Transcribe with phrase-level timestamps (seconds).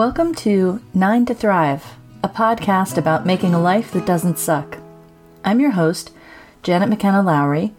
[0.00, 1.84] Welcome to Nine to Thrive,
[2.24, 4.78] a podcast about making a life that doesn't suck.
[5.44, 6.10] I'm your host,
[6.62, 7.74] Janet McKenna Lowry,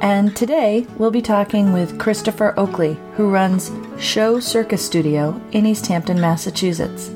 [0.00, 6.18] and today we'll be talking with Christopher Oakley, who runs Show Circus Studio in Easthampton,
[6.18, 7.10] Massachusetts.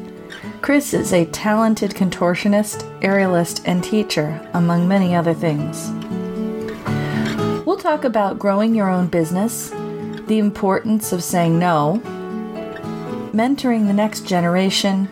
[0.60, 5.90] Chris is a talented contortionist, aerialist, and teacher, among many other things.
[7.64, 9.70] We'll talk about growing your own business,
[10.26, 12.02] the importance of saying no,
[13.32, 15.08] mentoring the next generation,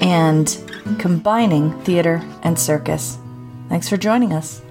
[0.00, 0.58] and
[0.98, 3.18] combining theater and circus.
[3.68, 4.62] Thanks for joining us.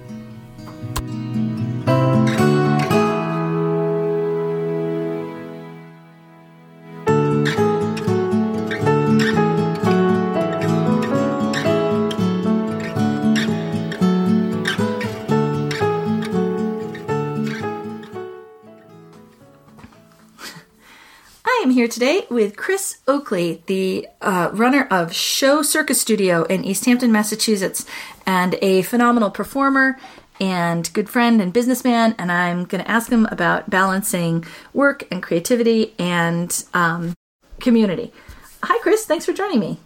[21.80, 27.86] Here today with Chris Oakley, the uh, runner of Show Circus Studio in Easthampton, Massachusetts,
[28.26, 29.98] and a phenomenal performer
[30.42, 32.16] and good friend and businessman.
[32.20, 37.14] And I'm going to ask him about balancing work and creativity and um,
[37.62, 38.12] community.
[38.62, 39.06] Hi, Chris.
[39.06, 39.80] Thanks for joining me.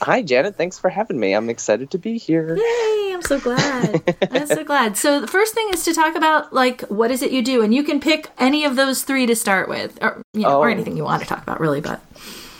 [0.00, 0.56] Hi, Janet.
[0.56, 1.34] Thanks for having me.
[1.34, 2.56] I'm excited to be here.
[2.56, 3.12] Yay!
[3.14, 4.16] I'm so glad.
[4.30, 4.96] I'm so glad.
[4.96, 7.74] So the first thing is to talk about like what is it you do, and
[7.74, 10.60] you can pick any of those three to start with, or you know, Oh.
[10.60, 11.80] or anything you want to talk about, really.
[11.80, 12.00] But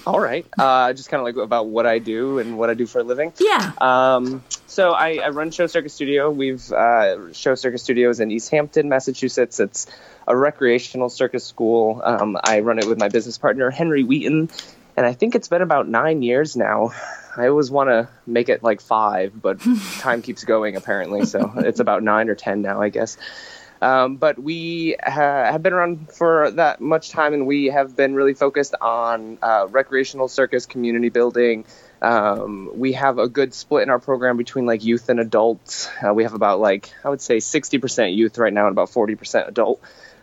[0.06, 0.46] All right.
[0.58, 3.02] Uh, just kind of like about what I do and what I do for a
[3.02, 3.32] living.
[3.40, 6.30] yeah, Um, so I, I run Show Circus Studio.
[6.30, 9.60] We've uh, Show Circus Studios in Easthampton, Massachusetts.
[9.60, 9.86] It's
[10.28, 12.02] a recreational circus school.
[12.04, 14.50] Um, I run it with my business partner Henry Wheaton,
[14.96, 16.92] and I think it's been about nine years now.
[17.36, 19.60] I always want to make it like five, but
[19.98, 21.26] time keeps going apparently.
[21.26, 23.16] So it's about nine or ten now, I guess.
[23.82, 28.14] Um, but we ha- have been around for that much time, and we have been
[28.14, 31.66] really focused on uh, recreational circus community building.
[32.00, 35.90] Um, we have a good split in our program between like youth and adults.
[36.02, 39.48] Uh, we have about like I would say 60% youth right now and about 40%
[39.48, 39.80] adult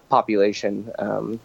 [0.10, 0.92] population.
[0.98, 1.40] Um,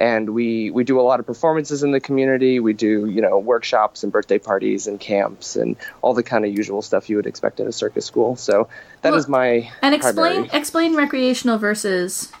[0.00, 2.58] and we we do a lot of performances in the community.
[2.58, 6.56] We do you know workshops and birthday parties and camps and all the kind of
[6.56, 8.34] usual stuff you would expect at a circus school.
[8.36, 8.68] So
[9.02, 12.32] that is Well, my and explain primary explain recreational versus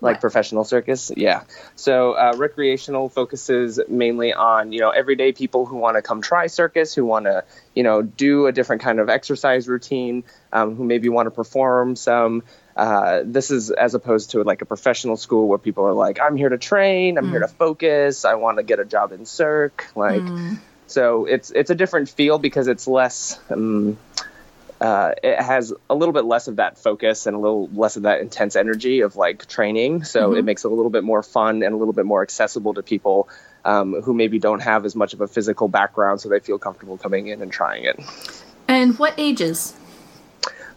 [0.00, 0.20] like What?
[0.20, 1.42] professional circus yeah
[1.74, 6.46] so uh, recreational focuses mainly on you know everyday people who want to come try
[6.46, 7.42] circus who want to
[7.74, 11.96] you know do a different kind of exercise routine um, who maybe want to perform
[11.96, 12.44] some
[12.80, 16.36] uh, this is as opposed to like a professional school where people are like i'm
[16.36, 19.86] here to train i'm here to focus i want to get a job in circ
[19.94, 20.22] like
[20.86, 23.98] so it's it's a different feel because it's less um,
[24.80, 28.04] uh, it has a little bit less of that focus and a little less of
[28.04, 30.04] that intense energy of like training.
[30.04, 32.72] So it makes it a little bit more fun and a little bit more accessible
[32.74, 33.28] to people
[33.64, 36.96] um, who maybe don't have as much of a physical background, so they feel comfortable
[36.96, 38.00] coming in and trying it.
[38.68, 39.74] and what ages?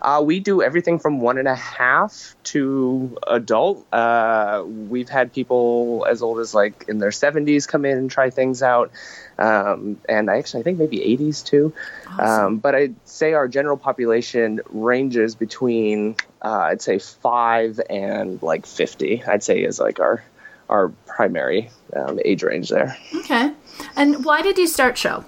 [0.03, 3.87] Uh, we do everything from one and a half to adult.
[3.93, 8.29] Uh, we've had people as old as like in their 70s come in and try
[8.29, 8.91] things out.
[9.39, 11.73] Um, and I actually, I think maybe 80s too.
[12.19, 18.65] Um, but I'd say our general population ranges between, uh, I'd say five and like
[18.65, 20.21] 50, I'd say is like our,
[20.67, 22.97] our primary um, age range there.
[23.15, 23.53] Okay,
[23.95, 25.23] and why did you start show?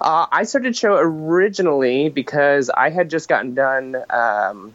[0.00, 4.74] Uh, I started show originally because I had just gotten done um,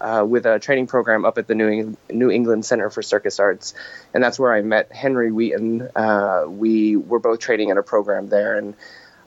[0.00, 3.38] uh, with a training program up at the New, Eng- New England Center for Circus
[3.38, 3.74] Arts,
[4.14, 5.88] and that's where I met Henry Wheaton.
[5.94, 8.74] Uh, we were both training in a program there, and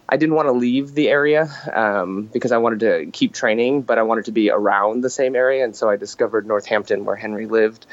[0.08, 3.98] I didn't want to leave the area um, because I wanted to keep training, but
[3.98, 7.48] I wanted to be around the same area, and so I discovered Northampton, where Henry
[7.48, 7.86] lived,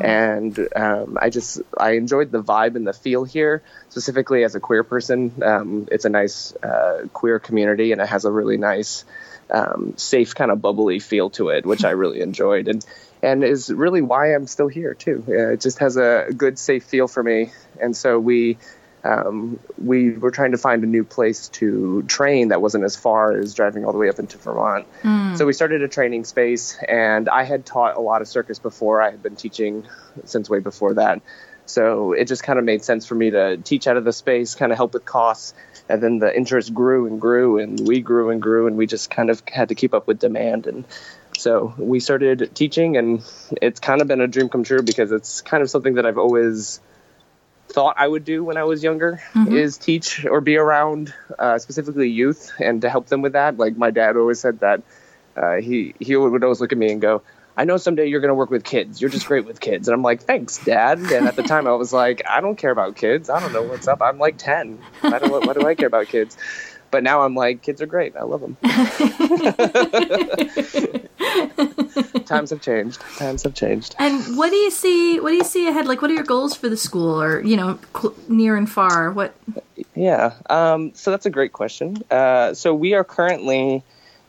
[0.00, 4.60] and um, I just I enjoyed the vibe and the feel here, specifically as a
[4.60, 5.32] queer person.
[5.42, 9.04] Um, it's a nice uh, queer community, and it has a really nice,
[9.50, 12.84] um, safe kind of bubbly feel to it, which I really enjoyed, and
[13.22, 15.24] and is really why I'm still here too.
[15.28, 18.58] Uh, it just has a good, safe feel for me, and so we
[19.06, 23.36] um, we were trying to find a new place to train that wasn't as far
[23.38, 24.86] as driving all the way up into Vermont.
[25.36, 29.00] So we started a training space, and I had taught a lot of circus before.
[29.00, 29.86] I had been teaching
[30.24, 31.20] since way before that.
[31.66, 34.54] So it just kind of made sense for me to teach out of the space,
[34.54, 35.54] kind of help with costs.
[35.88, 39.10] And then the interest grew and grew, and we grew and grew, and we just
[39.10, 40.66] kind of had to keep up with demand.
[40.66, 40.84] And
[41.36, 43.22] so we started teaching, and
[43.62, 46.18] it's kind of been a dream come true because it's kind of something that I've
[46.18, 46.80] always
[47.76, 49.20] thought I would do when I was younger
[49.52, 53.58] is teach or be around uh, specifically youth and to help them with that.
[53.58, 54.82] Like my dad always said that
[55.36, 57.20] uh, he he would always look at me and go,
[57.54, 59.02] I know someday you're going to work with kids.
[59.02, 59.88] You're just great with kids.
[59.88, 61.00] And I'm like, thanks, Dad.
[61.00, 63.28] And at the time, I was like, I don't care about kids.
[63.28, 64.00] I don't know what's up.
[64.00, 64.78] I'm like 10.
[65.02, 66.38] I don't, what, what do I care about kids?
[66.96, 68.16] But now I'm like, kids are great.
[68.16, 68.56] I love them.
[72.24, 73.02] Times have changed.
[73.18, 73.94] Times have changed.
[73.98, 75.20] And what do you see?
[75.20, 75.86] What do you see ahead?
[75.86, 79.10] Like, what are your goals for the school, or you know, cl- near and far?
[79.10, 79.34] What?
[79.94, 80.32] Yeah.
[80.48, 82.02] Um, so that's a great question.
[82.10, 83.82] Uh, so we are currently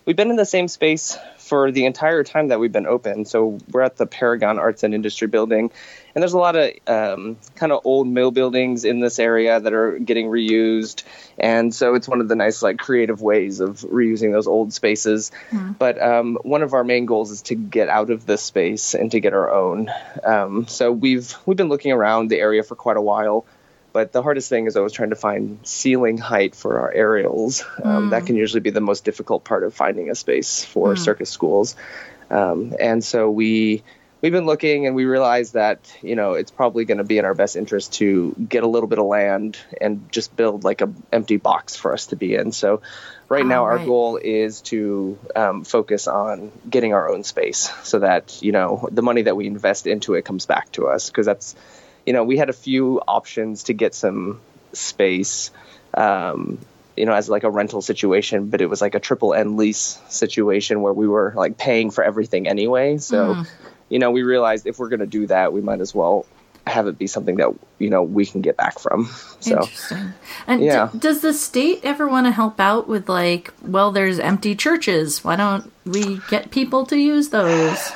[0.03, 1.17] we've been in the same space
[1.47, 3.23] for the entire time that we've been open.
[3.23, 5.71] So we're at the Paragon Arts and Industry Building,
[6.13, 9.71] and there's a lot of um, kind of old mill buildings in this area that
[9.73, 11.03] are getting reused,
[11.37, 15.31] and so it's one of the nice like creative ways of reusing those old spaces.
[15.51, 15.77] Mm.
[15.77, 19.09] But um, one of our main goals is to get out of this space and
[19.11, 19.89] to get our own.
[20.23, 23.45] Um, so we've we've been looking around the area for quite a while.
[23.97, 27.65] But the hardest thing is always trying to find ceiling height for our aerials.
[27.83, 28.09] Um, mm.
[28.11, 30.99] That can usually be the most difficult part of finding a space for mm.
[30.99, 31.75] circus schools.
[32.29, 33.81] Um, and so we
[34.21, 37.25] we've been looking and we realized that you know it's probably going to be in
[37.25, 40.93] our best interest to get a little bit of land and just build like a
[41.11, 42.81] empty box for us to be in so
[43.29, 47.99] right oh, now our goal is to um, focus on getting our own space so
[47.99, 51.25] that you know the money that we invest into it comes back to us because
[51.25, 51.55] that's
[52.07, 54.39] you know, we had a few options to get some
[54.71, 55.51] space,
[55.93, 56.57] um,
[56.95, 59.99] you know, as like a rental situation, but it was like a triple N lease
[60.07, 62.97] situation where we were like paying for everything anyway.
[62.97, 63.47] So, mm.
[63.89, 66.25] you know, we realized if we're going to do that, we might as well
[66.65, 69.09] have it be something that you know we can get back from.
[69.39, 70.13] So, Interesting.
[70.47, 70.89] And yeah.
[70.91, 75.23] D- does the state ever want to help out with like, well, there's empty churches.
[75.23, 77.91] Why don't we get people to use those?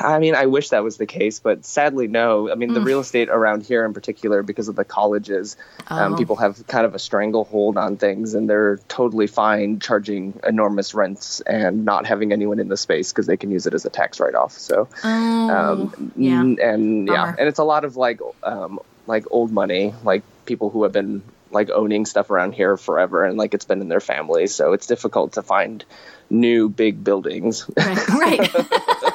[0.00, 2.50] I mean, I wish that was the case, but sadly, no.
[2.50, 2.74] I mean, mm.
[2.74, 5.56] the real estate around here, in particular, because of the colleges,
[5.88, 6.04] um, oh.
[6.06, 10.94] um, people have kind of a stranglehold on things, and they're totally fine charging enormous
[10.94, 13.90] rents and not having anyone in the space because they can use it as a
[13.90, 14.52] tax write-off.
[14.52, 19.52] So, oh, um, yeah, and yeah, and it's a lot of like um, like old
[19.52, 23.64] money, like people who have been like owning stuff around here forever, and like it's
[23.64, 25.84] been in their family, so it's difficult to find
[26.28, 27.68] new big buildings.
[27.76, 28.08] Right.
[28.08, 28.50] right.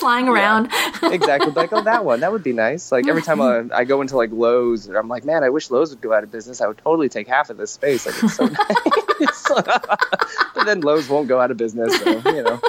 [0.00, 0.70] Just lying around.
[0.70, 1.52] Yeah, exactly.
[1.52, 2.20] Like, oh, that one.
[2.20, 2.90] That would be nice.
[2.90, 5.90] Like every time I, I, go into like Lowe's, I'm like, man, I wish Lowe's
[5.90, 6.62] would go out of business.
[6.62, 8.06] I would totally take half of this space.
[8.06, 8.46] Like, it's so
[9.56, 10.46] nice.
[10.54, 11.98] but then Lowe's won't go out of business.
[12.00, 12.60] So, you know.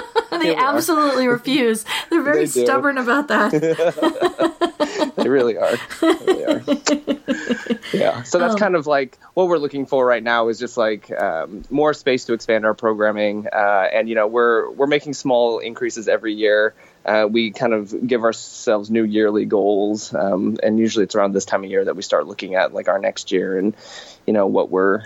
[0.42, 1.86] They absolutely refuse.
[2.10, 3.52] They're very they stubborn about that.
[5.16, 5.76] they really are.
[6.00, 7.72] They really are.
[7.92, 8.22] Yeah.
[8.22, 11.10] So that's um, kind of like what we're looking for right now is just like
[11.10, 13.46] um, more space to expand our programming.
[13.52, 16.74] Uh, and you know we're we're making small increases every year.
[17.04, 21.44] Uh, we kind of give ourselves new yearly goals, um, and usually it's around this
[21.44, 23.76] time of year that we start looking at like our next year and
[24.26, 25.02] you know what we're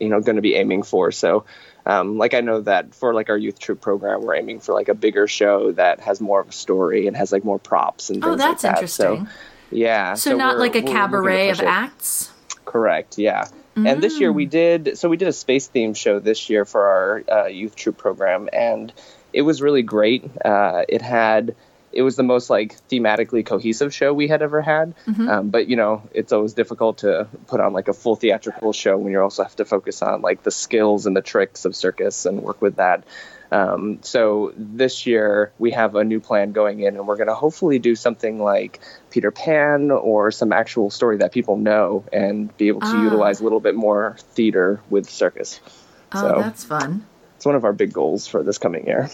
[0.00, 1.12] you know going to be aiming for.
[1.12, 1.44] So.
[1.86, 4.90] Um, like I know that for like our youth troop program, we're aiming for like
[4.90, 8.22] a bigger show that has more of a story and has like more props and
[8.22, 8.78] oh, things oh, that's like that.
[8.78, 9.26] interesting.
[9.26, 9.32] So,
[9.70, 10.14] yeah.
[10.14, 11.66] So, so not like a cabaret of it.
[11.66, 12.30] acts.
[12.66, 13.18] Correct.
[13.18, 13.46] Yeah.
[13.76, 13.90] Mm.
[13.90, 14.50] And this year we mm.
[14.50, 17.96] did so we did a space theme show this year for our uh, youth troop
[17.96, 18.92] program, and
[19.32, 20.24] it was really great.
[20.44, 21.54] Uh, it had
[21.92, 24.94] it was the most like thematically cohesive show we had ever had.
[25.06, 25.28] Mm-hmm.
[25.28, 28.96] Um, but you know, it's always difficult to put on like a full theatrical show
[28.96, 32.26] when you also have to focus on like the skills and the tricks of circus
[32.26, 33.04] and work with that.
[33.52, 37.34] Um, so this year we have a new plan going in, and we're going to
[37.34, 42.68] hopefully do something like Peter Pan or some actual story that people know, and be
[42.68, 43.02] able to ah.
[43.02, 45.60] utilize a little bit more theater with circus.
[46.12, 47.06] Oh, so that's fun.
[47.40, 49.08] It's one of our big goals for this coming year.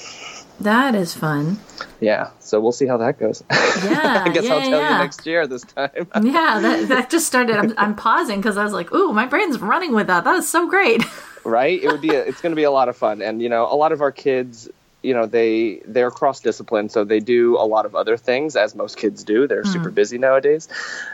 [0.58, 1.60] That is fun.
[2.00, 3.44] Yeah, so we'll see how that goes.
[3.84, 4.96] Yeah, I guess yeah, I'll tell yeah.
[4.96, 5.90] you next year this time.
[6.22, 7.54] yeah, that, that just started.
[7.54, 10.24] I'm, I'm pausing because I was like, "Ooh, my brain's running with that.
[10.24, 11.04] That is so great."
[11.44, 11.80] right?
[11.80, 12.16] It would be.
[12.16, 14.00] A, it's going to be a lot of fun, and you know, a lot of
[14.00, 14.68] our kids,
[15.06, 18.74] you know, they they're cross discipline, so they do a lot of other things, as
[18.74, 19.46] most kids do.
[19.46, 19.72] They're mm.
[19.72, 20.68] super busy nowadays,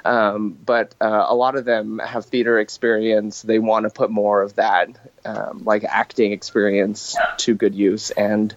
[0.05, 3.43] um, but uh, a lot of them have theater experience.
[3.43, 4.89] They want to put more of that,
[5.27, 8.55] um, like acting experience, to good use, and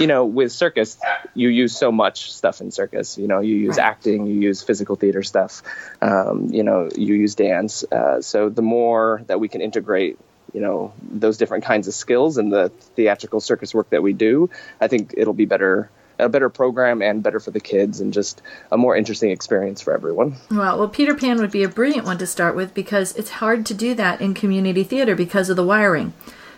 [0.00, 0.98] you know, with circus,
[1.34, 3.18] you use so much stuff in circus.
[3.18, 3.86] You know, you use right.
[3.86, 5.62] acting, you use physical theater stuff,
[6.00, 7.84] um, you know, you use dance.
[7.90, 10.18] Uh, so the more that we can integrate
[10.52, 14.50] you know those different kinds of skills and the theatrical circus work that we do,
[14.80, 18.42] I think it'll be better a better program and better for the kids and just
[18.72, 20.36] a more interesting experience for everyone.
[20.50, 23.64] Well, well, Peter Pan would be a brilliant one to start with because it's hard
[23.66, 26.12] to do that in community theater because of the wiring.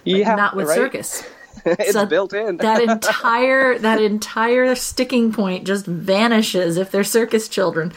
[0.05, 0.77] Yeah, not with right?
[0.77, 1.23] circus.
[1.65, 2.57] it's so built in.
[2.59, 7.93] that entire that entire sticking point just vanishes if they're circus children.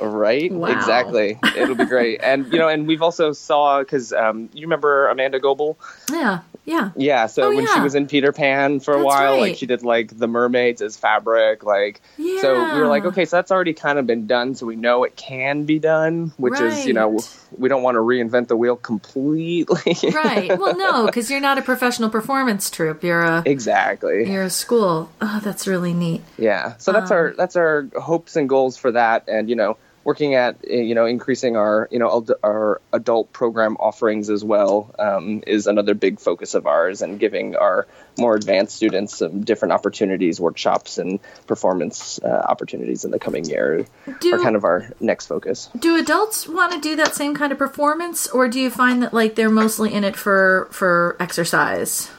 [0.00, 0.50] Right.
[0.52, 0.68] Wow.
[0.68, 1.38] Exactly.
[1.56, 2.20] It'll be great.
[2.22, 5.76] And you know, and we've also saw because um, you remember Amanda Goebel.
[6.10, 6.40] Yeah.
[6.64, 6.90] Yeah.
[6.96, 9.40] Yeah, so Oh, when she was in Peter Pan for a That's while, right.
[9.40, 13.36] like she did like the mermaids as fabric, like so we were like, okay, so
[13.36, 16.84] that's already kind of been done, so we know it can be done, which is
[16.84, 17.20] you know
[17.56, 19.96] we don't want to reinvent the wheel completely.
[20.12, 20.58] Right.
[20.58, 23.02] Well, no, because you're not a professional performance troupe.
[23.02, 24.30] You're a exactly.
[24.30, 25.10] you're a school.
[25.22, 26.20] Oh, that's really neat.
[26.36, 26.76] Yeah.
[26.76, 29.78] So that's Um, our that's our hopes and goals for that, and you know
[30.08, 34.94] working at uh, you know increasing our you know our adult program offerings as well
[34.98, 37.86] um, is another big focus of ours, and giving our
[38.16, 43.84] more advanced students some different opportunities, workshops, and performance uh, opportunities in the coming year
[44.20, 45.68] Do are kind of our next focus.
[45.78, 49.12] do adults want to do that same kind of performance, or do you find that
[49.12, 52.10] like they're mostly in it for for exercise?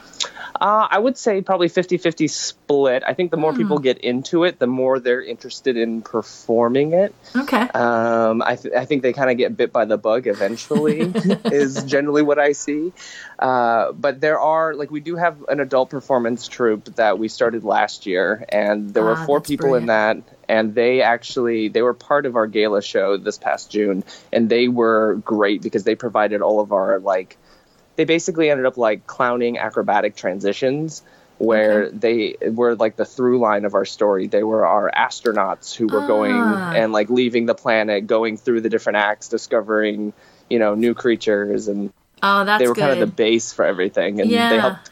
[0.60, 3.02] Uh, I would say probably 50 50 split.
[3.06, 7.14] I think the more people get into it, the more they're interested in performing it.
[7.34, 7.62] Okay.
[7.62, 11.00] Um, I, th- I think they kind of get bit by the bug eventually,
[11.46, 12.92] is generally what I see.
[13.38, 17.64] Uh, but there are, like, we do have an adult performance troupe that we started
[17.64, 21.80] last year, and there were Ah, four that's people in that, and they actually they
[21.80, 25.94] were part of our gala show this past June, and they were great because they
[25.94, 27.38] provided all of our like,
[28.00, 31.02] they basically ended up like clowning acrobatic transitions.
[31.36, 34.26] Where they were like the through line of our story.
[34.26, 36.72] They were our astronauts who were going Ah.
[36.74, 40.12] and like leaving the planet, going through the different acts, discovering,
[40.50, 42.80] you know, new creatures, and Oh, that's they were good.
[42.82, 44.50] kind of the base for everything, and Yeah.
[44.50, 44.90] they helped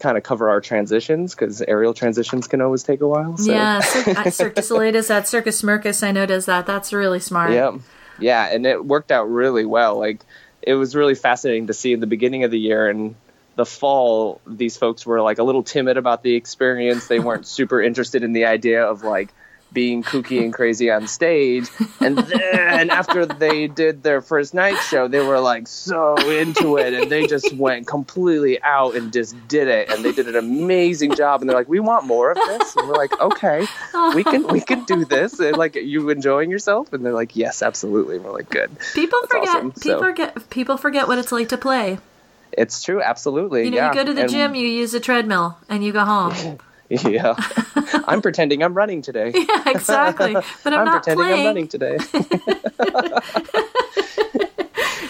[0.00, 3.36] kind of cover our transitions because aerial transitions can always take a while.
[3.36, 3.52] So.
[3.52, 5.00] Yeah, Cir- uh, Cirque du Soleil.
[5.04, 6.66] Circus Smirkus, I know, does that.
[6.66, 7.52] That's really smart.
[7.52, 7.78] Yeah,
[8.18, 10.00] yeah, and it worked out really well.
[10.00, 10.22] Like
[10.66, 13.14] it was really fascinating to see in the beginning of the year and
[13.54, 14.40] the fall.
[14.46, 17.06] These folks were like a little timid about the experience.
[17.06, 19.30] They weren't super interested in the idea of like
[19.76, 21.68] being kooky and crazy on stage.
[22.00, 26.94] And then after they did their first night show, they were like so into it
[26.94, 29.90] and they just went completely out and just did it.
[29.90, 31.42] And they did an amazing job.
[31.42, 32.74] And they're like, we want more of this.
[32.74, 33.66] And we're like, okay,
[34.14, 35.38] we can, we can do this.
[35.40, 36.94] And like, you enjoying yourself?
[36.94, 38.16] And they're like, yes, absolutely.
[38.16, 38.70] And we're like, good.
[38.94, 39.48] People That's forget.
[39.56, 39.72] awesome.
[39.72, 40.48] People So- forget.
[40.48, 41.98] People forget what it's like to play.
[42.52, 43.02] It's true.
[43.02, 43.64] Absolutely.
[43.66, 43.88] You know, yeah.
[43.90, 46.58] you go to the And- gym, you use a treadmill, and you go home.
[47.06, 47.34] Yeah.
[48.06, 49.32] I'm pretending I'm running today.
[49.34, 50.34] yeah, exactly.
[50.34, 51.40] But I'm, I'm not pretending playing.
[51.40, 51.98] I'm running today.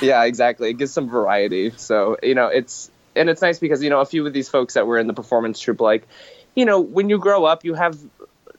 [0.06, 0.70] yeah, exactly.
[0.70, 1.72] It gives some variety.
[1.76, 4.74] So, you know, it's and it's nice because, you know, a few of these folks
[4.74, 6.06] that were in the performance troupe like,
[6.54, 7.98] you know, when you grow up, you have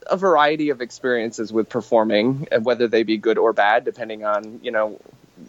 [0.06, 4.70] a variety of experiences with performing, whether they be good or bad, depending on, you
[4.70, 5.00] know,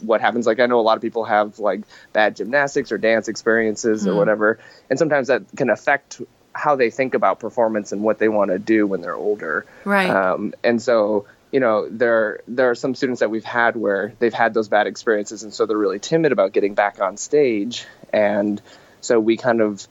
[0.01, 0.45] what happens.
[0.45, 1.81] Like I know a lot of people have like
[2.13, 4.17] bad gymnastics or dance experiences or mm.
[4.17, 4.59] whatever,
[4.89, 6.21] and sometimes that can affect
[6.59, 9.65] how they think about performance and what they want to do when they're older.
[9.85, 10.09] Right.
[10.09, 14.33] Um, and so, you know, there there are some students that we've had where they've
[14.33, 17.85] had those bad experiences, and so they're really timid about getting back on stage.
[18.13, 18.61] And
[19.01, 19.87] so we kind of,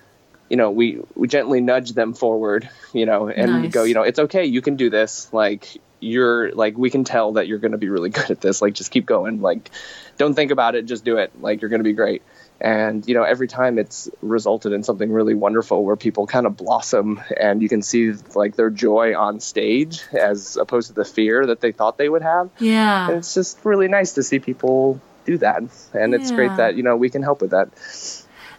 [0.50, 3.72] you know, we we gently nudge them forward, you know, and Nice.
[3.72, 5.32] go, you know, it's okay, you can do this.
[5.32, 8.62] Like you're like we can tell that you're going to be really good at this.
[8.62, 9.40] Like just keep going.
[9.40, 9.70] Like
[10.18, 11.32] don't think about it, just do it.
[11.40, 12.22] Like you're going to be great.
[12.60, 16.56] And you know, every time it's resulted in something really wonderful where people kind of
[16.56, 21.46] blossom and you can see like their joy on stage as opposed to the fear
[21.46, 22.50] that they thought they would have.
[22.58, 23.10] And yeah.
[23.10, 25.62] it's just really nice to see people do that.
[25.92, 26.36] And it's Yeah.
[26.36, 27.68] great that, you know, we can help with that.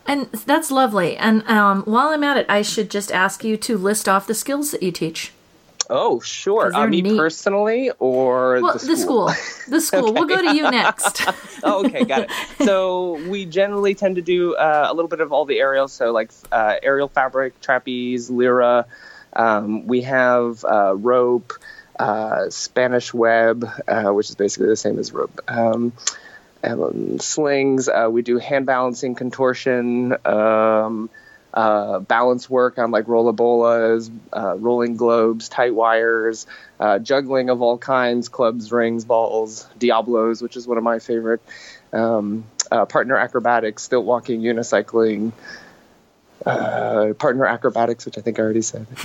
[0.07, 1.17] And that's lovely.
[1.17, 4.33] And um, while I'm at it, I should just ask you to list off the
[4.33, 5.33] skills that you teach.
[5.89, 6.71] Oh, sure.
[6.73, 7.17] Uh, me neat.
[7.17, 9.31] personally or Well, the school?
[9.67, 10.13] The school.
[10.13, 11.23] We'll go to you next.
[11.63, 12.31] oh, okay, got it.
[12.63, 16.11] So we generally tend to do uh, a little bit of all the aerials, so
[16.11, 18.85] like uh, aerial fabric, trapeze, lyra.
[19.33, 21.53] Um, we have uh, rope,
[21.99, 25.39] uh, Spanish web, uh, which is basically the same as rope.
[25.47, 25.93] Um,
[26.61, 27.87] and slings.
[27.87, 31.09] Uh, we do hand balancing, contortion, um,
[31.59, 36.47] uh, balance work on like rollabolas, uh, rolling globes, tight wires,
[36.79, 41.41] uh, juggling of all kinds, clubs, rings, balls, diablos, which is one of my favorite.
[41.91, 45.33] Um, uh, partner acrobatics, stilt walking, unicycling,
[46.45, 48.85] uh, partner acrobatics, which I think I already said.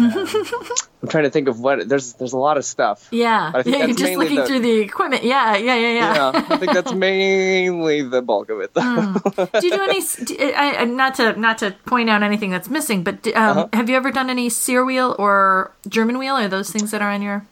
[1.04, 2.14] Um, I'm trying to think of what there's.
[2.14, 3.08] There's a lot of stuff.
[3.10, 3.52] Yeah.
[3.54, 5.22] I think yeah you're just looking the- through the equipment.
[5.22, 6.14] Yeah, yeah, yeah, yeah.
[6.14, 8.72] Yeah, I think that's mainly the bulk of it.
[8.72, 9.12] Though.
[9.60, 10.00] do you do any?
[10.24, 13.68] do- I, not to not to point out anything that's missing, but um, Uh-huh.
[13.74, 16.36] have you ever done any Cyr wheel or German wheel?
[16.36, 17.44] Are those things that are on your?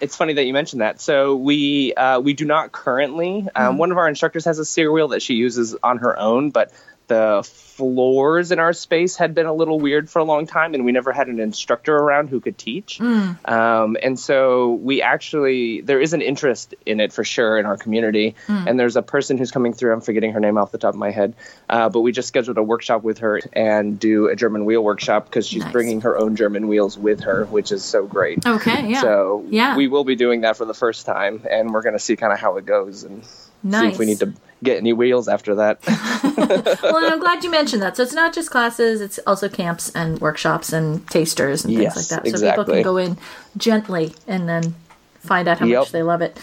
[0.00, 1.00] it's funny that you mentioned that.
[1.00, 3.46] So we uh, we do not currently.
[3.56, 6.50] Um, One of our instructors has a Cyr wheel that she uses on her own,
[6.50, 6.70] but
[7.10, 10.84] the floors in our space had been a little weird for a long time, and
[10.84, 12.98] we never had an instructor around who could teach.
[13.00, 13.48] Mm.
[13.50, 17.76] Um, and so we actually, there is an interest in it for sure in our
[17.76, 18.36] community.
[18.46, 18.66] Mm.
[18.68, 21.00] And there's a person who's coming through, I'm forgetting her name off the top of
[21.00, 21.34] my head,
[21.68, 25.24] uh, but we just scheduled a workshop with her and do a German wheel workshop
[25.24, 25.72] because she's Nice.
[25.72, 28.46] bringing her own German wheels with her, which is so great.
[28.46, 29.00] Okay, yeah.
[29.00, 29.76] So Yeah.
[29.76, 32.32] we will be doing that for the first time, and we're going to see kind
[32.32, 35.80] of how it goes and see if we need to get any wheels after that.
[36.82, 37.96] well, I'm glad you mentioned that.
[37.96, 41.96] So it's not just classes; it's also camps and workshops and tasters and things Yes,
[42.12, 42.38] like that.
[42.38, 43.18] So people can go in
[43.56, 44.74] gently and then
[45.20, 45.78] find out how Yep.
[45.80, 46.38] much they love it.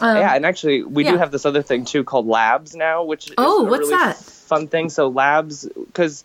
[0.00, 1.12] Um, yeah, and actually, we yeah.
[1.12, 3.94] do have this other thing too called labs now, which is Oh, a what's really
[3.96, 4.16] that?
[4.16, 4.90] fun thing.
[4.90, 6.24] So labs, because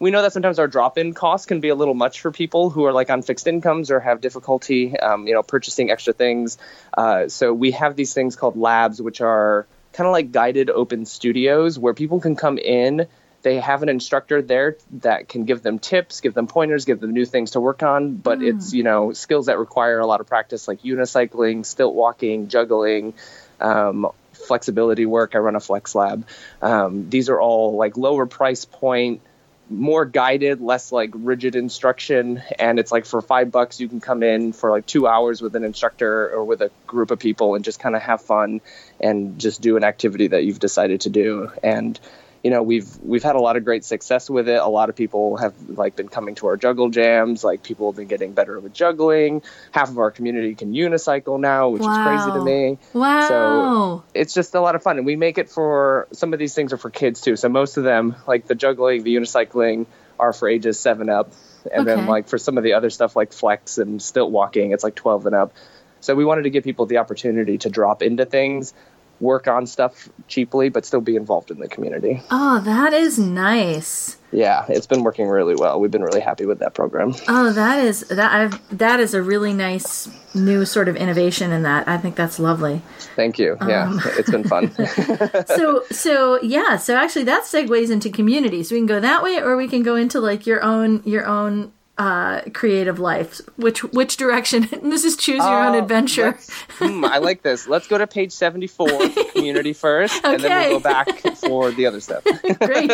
[0.00, 2.84] we know that sometimes our drop-in costs can be a little much for people who
[2.86, 6.58] are like on fixed incomes or have difficulty, um, you know, purchasing extra things.
[6.96, 11.06] Uh, so we have these things called labs, which are kind of like guided open
[11.06, 13.06] studios where people can come in.
[13.42, 17.12] They have an instructor there that can give them tips, give them pointers, give them
[17.12, 18.16] new things to work on.
[18.16, 22.48] But it's you know skills that require a lot of practice, like unicycling, stilt walking,
[22.48, 23.14] juggling,
[23.58, 25.34] um, flexibility work.
[25.34, 26.26] I run a flex lab.
[26.60, 29.22] Um, these are all like lower price point,
[29.70, 32.42] more guided, less like rigid instruction.
[32.58, 35.54] And it's like for five bucks, you can come in for like two hours with
[35.54, 38.60] an instructor or with a group of people and just kind of have fun
[39.00, 41.50] and just do an activity that you've decided to do.
[41.62, 41.98] And
[42.42, 44.60] you know we've we've had a lot of great success with it.
[44.60, 47.44] A lot of people have like been coming to our juggle jams.
[47.44, 49.42] Like people have been getting better with juggling.
[49.72, 52.78] Half of our community can unicycle now which is crazy to me.
[52.94, 53.20] Wow.
[53.20, 54.96] so it's just a lot of fun.
[54.96, 57.36] And we make it for some of these things are for kids too.
[57.36, 59.86] So most of them like the juggling the unicycling
[60.18, 61.32] are for ages 7 up.
[61.70, 61.94] And Okay.
[61.96, 64.94] then like for some of the other stuff like flex and stilt walking it's like
[64.94, 65.52] 12 and up.
[66.00, 68.72] So we wanted to give people the opportunity to drop into things
[69.20, 74.16] work on stuff cheaply but still be involved in the community oh, that is nice.
[74.32, 77.78] yeah it's been working really well we've been really happy with that program Oh, that
[77.84, 81.88] is that I've, that is a really nice new sort of innovation in that.
[81.88, 82.82] I think that's lovely.
[83.16, 84.00] thank you yeah Um.
[84.18, 84.72] it's been fun
[85.46, 89.40] so so yeah so actually that segues into community so we can go that way
[89.40, 93.40] or we can go into like your own your own uh creative life.
[93.56, 94.68] Which which direction?
[94.90, 96.30] This is choose your own Oh, adventure.
[96.78, 97.68] hmm, I like this.
[97.68, 100.34] Let's go to page 74 for community first, okay.
[100.34, 102.24] and then we'll go back for the other stuff.
[102.60, 102.90] great.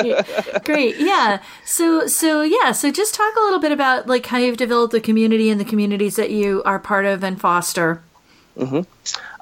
[0.64, 0.96] Great.
[0.98, 1.40] Yeah.
[1.64, 2.72] So so yeah.
[2.72, 5.64] So just talk a little bit about like how you've developed the community and the
[5.72, 8.02] communities that you are part of and foster.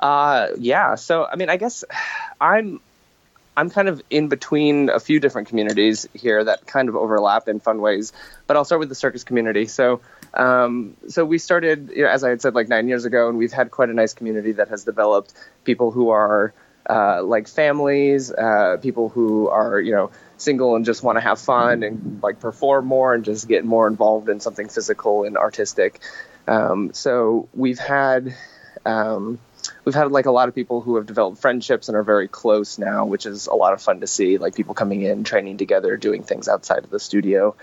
[0.01, 0.97] Uh, yeah.
[0.97, 1.85] So, I mean, I guess
[2.41, 2.81] I'm
[3.57, 7.61] I'm kind of in between a few different communities here that kind of overlap in
[7.61, 8.13] fun ways.
[8.47, 9.67] But I'll start with the circus community.
[9.67, 10.01] So,
[10.35, 13.39] um, so we started, you know, as I had said, like nine years ago, and
[13.39, 16.53] we've had quite a nice community that has developed people who are
[16.89, 21.41] uh, like families, uh, people who are, you know, single and just want to have
[21.41, 26.01] fun and like perform more and just get more involved in something physical and artistic.
[26.47, 28.35] Um, so we've had
[28.85, 29.39] um,
[29.85, 32.79] we've had like a lot of people who have developed friendships and are very close
[32.79, 34.39] now, which is a lot of fun to see.
[34.39, 37.55] Like people coming in, training together, doing things outside of the studio,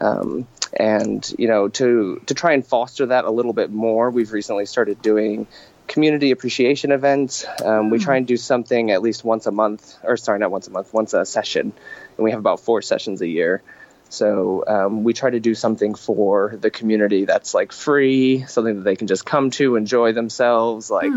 [0.00, 4.10] um, and you know to to try and foster that a little bit more.
[4.10, 5.46] We've recently started doing
[5.86, 7.44] community appreciation events.
[7.62, 10.66] Um, we try and do something at least once a month, or sorry, not once
[10.66, 11.72] a month, once a session,
[12.16, 13.62] and we have about four sessions a year.
[14.14, 18.82] So um, we try to do something for the community that's like free, something that
[18.82, 20.90] they can just come to, enjoy themselves.
[20.90, 21.10] Like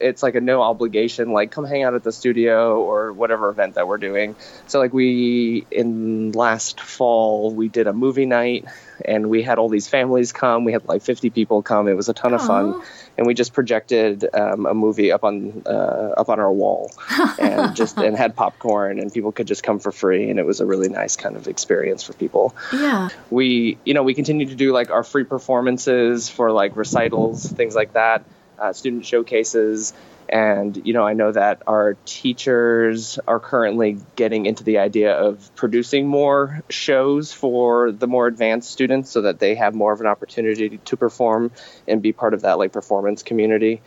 [0.00, 3.74] it's like a no obligation, like come hang out at the studio or whatever event
[3.74, 4.36] that we're doing.
[4.66, 8.64] So like we in last fall we did a movie night
[9.04, 10.64] and we had all these families come.
[10.64, 11.88] We had like 50 people come.
[11.88, 12.82] It was a ton of fun,
[13.16, 16.90] and we just projected um, a movie up on uh, up on our wall,
[17.38, 20.60] and just and had popcorn, and people could just come for free, and it was
[20.60, 22.54] a really nice kind of experience for people.
[22.72, 23.08] Yeah.
[23.30, 27.74] We you know we continue to do like our free performances for like recitals things
[27.74, 28.24] like that
[28.58, 29.92] uh, student showcases.
[30.28, 35.54] And you know i know that our teachers are currently getting into the idea of
[35.54, 40.08] producing more shows for the more advanced students so that they have more of an
[40.08, 41.52] opportunity to perform
[41.86, 43.80] and be part of that like performance community.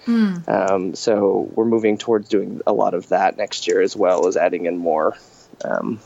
[0.47, 4.38] Um, so we're moving towards doing a lot of that next year as well as
[4.38, 5.17] adding in more
[5.65, 5.99] um,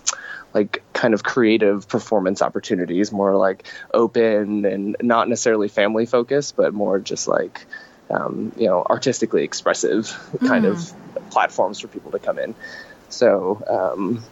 [0.53, 6.73] like kind of creative performance opportunities, more like open and not necessarily family focused, but
[6.73, 7.65] more just like
[8.09, 10.11] um, you know artistically expressive
[10.45, 10.91] kind of
[11.31, 12.55] platforms for people to come in.
[13.09, 14.23] So um,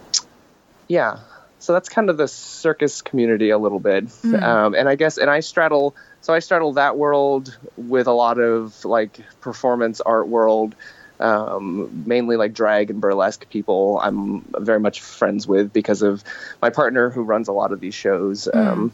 [0.87, 1.19] yeah,
[1.59, 4.05] so that's kind of the circus community a little bit,
[4.43, 8.39] um, and I guess and I straddle so I straddle that world with a lot
[8.39, 10.75] of like performance art world.
[11.19, 13.99] um, mainly like drag and burlesque people.
[14.01, 16.23] I'm very much friends with because of
[16.63, 18.67] my partner who runs a lot of these shows, Mm.
[18.67, 18.91] um,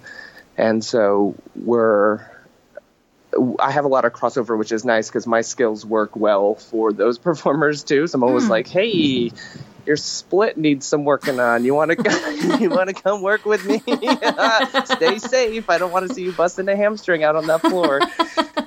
[0.58, 2.20] and so we're.
[3.60, 6.92] I have a lot of crossover, which is nice because my skills work well for
[6.94, 8.08] those performers too.
[8.08, 8.50] So I'm always Mm.
[8.50, 9.32] like, "Hey,
[9.86, 11.64] your split needs some working on.
[11.64, 13.82] You want to you want to come work with me?
[14.86, 15.70] Stay safe.
[15.70, 18.02] I don't want to see you busting a hamstring out on that floor."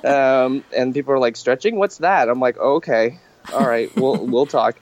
[0.03, 1.77] um, and people are like, "Stretching?
[1.77, 3.19] What's that?" I'm like, oh, "Okay,
[3.53, 4.79] all right, we'll we'll talk."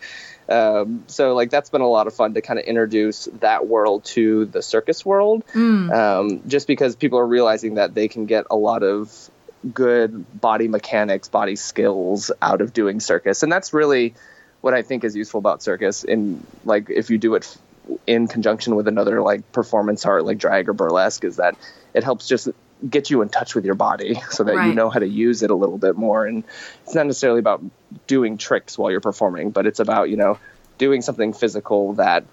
[0.48, 4.04] Um, so like that's been a lot of fun to kind of introduce that world
[4.06, 5.94] to the circus world, Mm.
[5.94, 9.30] um, just because people are realizing that they can get a lot of
[9.74, 14.14] good body mechanics, body skills out of doing circus, and that's really
[14.62, 16.04] what I think is useful about circus.
[16.04, 20.38] In like if you do it f- in conjunction with another like performance art like
[20.38, 21.58] drag or burlesque, is that
[21.94, 22.50] it helps just
[22.88, 25.52] get you in touch with your body so that you know how to use it
[25.52, 26.26] a little bit more.
[26.26, 26.44] And
[26.84, 27.64] it's not necessarily about
[28.08, 30.40] doing tricks while you're performing, but it's about you know
[30.78, 32.26] doing something physical that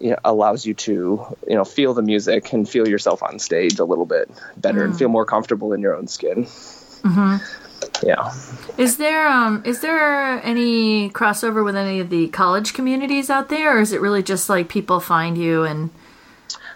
[0.00, 3.78] you know, allows you to you know feel the music and feel yourself on stage
[3.78, 4.98] a little bit better and mm.
[4.98, 6.44] feel more comfortable in your own skin.
[6.44, 7.36] Mm-hmm.
[8.02, 8.32] Yeah.
[8.78, 13.76] Is there um is there any crossover with any of the college communities out there,
[13.76, 15.90] or is it really just like people find you and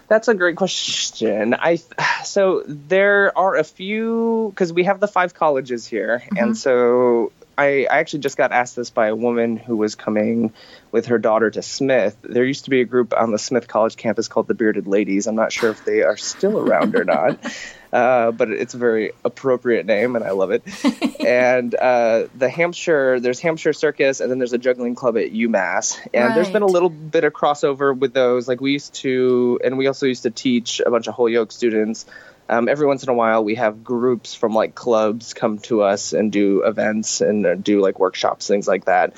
[0.07, 1.55] That's a great question.
[1.55, 1.79] I
[2.23, 6.53] so there are a few because we have the five colleges here, and mm-hmm.
[6.53, 10.53] so I, I actually just got asked this by a woman who was coming
[10.91, 12.17] with her daughter to Smith.
[12.21, 15.27] There used to be a group on the Smith College campus called the Bearded Ladies.
[15.27, 17.39] I'm not sure if they are still around or not,
[17.93, 20.63] uh, but it's a very appropriate name, and I love it.
[21.25, 25.97] and uh, the Hampshire, there's Hampshire Circus, and then there's a juggling club at UMass,
[26.13, 28.47] and there's been a little bit of crossover with those.
[28.47, 32.05] Like we used to, and we also used to teach a bunch of Holyoke students.
[32.47, 36.13] Um, every once in a while, we have groups from like clubs come to us
[36.13, 39.13] and do events and uh, do like workshops, things like that.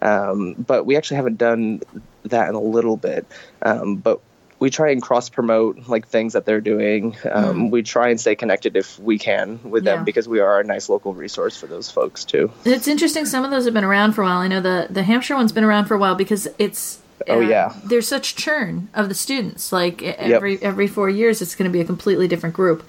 [0.00, 1.82] Um, but we actually haven't done
[2.24, 3.26] that in a little bit.
[3.60, 4.20] Um, but
[4.58, 7.16] we try and cross promote like things that they're doing.
[7.30, 9.96] Um, We try and stay connected if we can with Yeah.
[9.96, 12.50] them because we are a nice local resource for those folks too.
[12.64, 13.24] It's interesting.
[13.24, 14.38] Some of those have been around for a while.
[14.38, 16.98] I know the the Hampshire one's been around for a while because it's.
[17.28, 17.74] Oh, yeah.
[17.84, 19.72] there's such churn of the students.
[19.72, 22.88] Like every every four years, it's going to be a completely different group.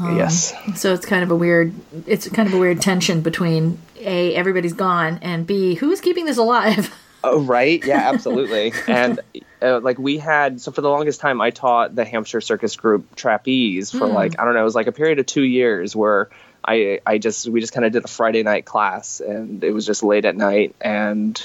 [0.00, 0.54] yes.
[0.80, 1.74] So it's kind of a weird.
[2.06, 6.38] It's kind of a weird tension between a everybody's gone and b who's keeping this
[6.38, 6.94] alive.
[7.24, 7.84] Oh, right.
[7.84, 8.72] Yeah, absolutely.
[8.86, 9.18] and
[9.60, 13.16] uh, like we had, so for the longest time, I taught the Hampshire Circus Group
[13.16, 16.28] trapeze for like I don't know, it was like a period of two years where
[16.64, 19.86] I I just we just kind of did a Friday night class, and it was
[19.86, 21.44] just late at night, and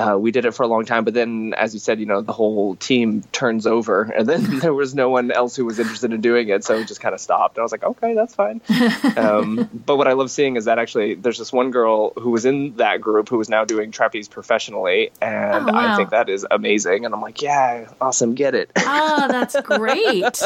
[0.00, 1.04] uh, we did it for a long time.
[1.04, 4.72] But then, as you said, you know, the whole team turns over, and then there
[4.74, 7.20] was no one else who was interested in doing it, so it just kind of
[7.20, 7.56] stopped.
[7.56, 8.60] And I was like, okay, that's fine.
[9.16, 12.44] um, but what I love seeing is that actually there's this one girl who was
[12.44, 15.92] in that group who is now doing trapeze professionally, and Oh, wow.
[15.92, 17.04] I think that is amazing.
[17.04, 18.70] And I'm like, yeah, awesome, get it.
[18.76, 20.42] Ah, that's great.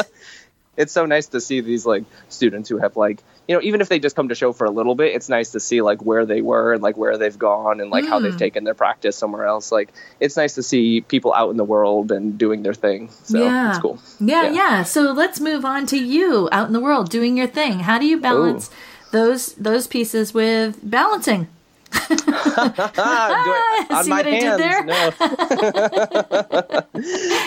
[0.77, 3.89] it's so nice to see these like students who have like you know even if
[3.89, 6.25] they just come to show for a little bit it's nice to see like where
[6.25, 8.23] they were and like where they've gone and like how Mm.
[8.23, 11.63] they've taken their practice somewhere else like it's nice to see people out in the
[11.63, 13.69] world and doing their thing so yeah.
[13.69, 14.83] it's cool Yeah, yeah, Yeah.
[14.83, 17.81] So let's move on to you out in the world doing your thing.
[17.81, 18.69] How do you balance
[19.11, 21.47] those those pieces with balancing?
[22.09, 22.29] Do it
[23.91, 25.15] on See my what I did hands.
[25.19, 26.81] No.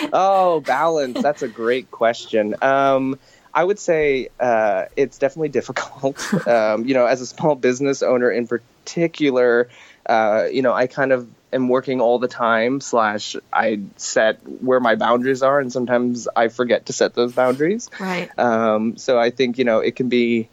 [0.13, 1.21] oh, balance.
[1.21, 2.55] That's a great question.
[2.61, 3.19] Um,
[3.53, 6.47] I would say uh, it's definitely difficult.
[6.47, 9.69] um, you know, as a small business owner in particular,
[10.05, 12.81] uh, you know, I kind of am working all the time.
[12.81, 17.89] Slash, I set where my boundaries are, and sometimes I forget to set those boundaries.
[17.99, 18.29] Right.
[18.37, 20.49] Um, so I think you know it can be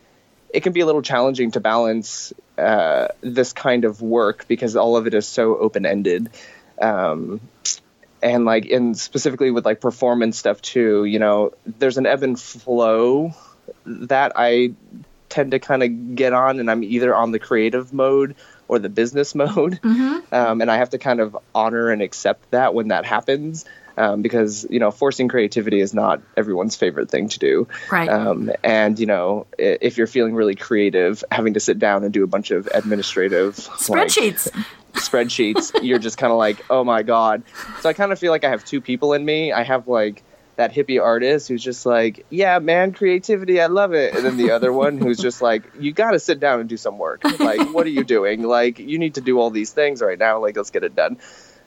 [0.53, 4.97] it can be a little challenging to balance uh, this kind of work because all
[4.97, 6.31] of it is so open ended.
[6.81, 7.41] Um,
[8.27, 12.39] and like in specifically with like performance stuff too, you know, there's an ebb and
[12.39, 13.33] flow
[13.85, 14.73] that I
[15.29, 18.35] tend to kind of get on, and I'm either on the creative mode
[18.67, 22.75] or the business mode, um, and I have to kind of honor and accept that
[22.75, 23.65] when that happens.
[23.99, 27.67] Um, because you know, forcing creativity is not everyone's favorite thing to do.
[27.91, 28.11] Right.
[28.11, 32.23] Um, and you know, if you're feeling really creative, having to sit down and do
[32.23, 34.65] a bunch of administrative like, Spreadsheets.
[34.97, 37.43] Spreadsheets, you're just kind of like, oh my god.
[37.81, 39.53] So I kind of feel like I have two people in me.
[39.53, 40.23] I have like
[40.57, 44.15] that hippie artist who's just like, yeah, man, creativity, I love it.
[44.15, 46.79] And then the other one who's just like, you got to sit down and do
[46.79, 47.23] some work.
[47.39, 48.43] Like, what are you doing?
[48.43, 50.41] Like, you need to do all these things right now.
[50.41, 51.19] Like, let's get it done.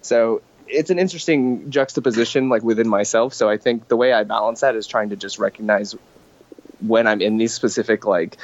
[0.02, 3.34] So it's an interesting juxtaposition, like within myself.
[3.34, 5.96] So I think the way I balance that is trying to just recognize
[6.80, 8.38] when I'm in these specific like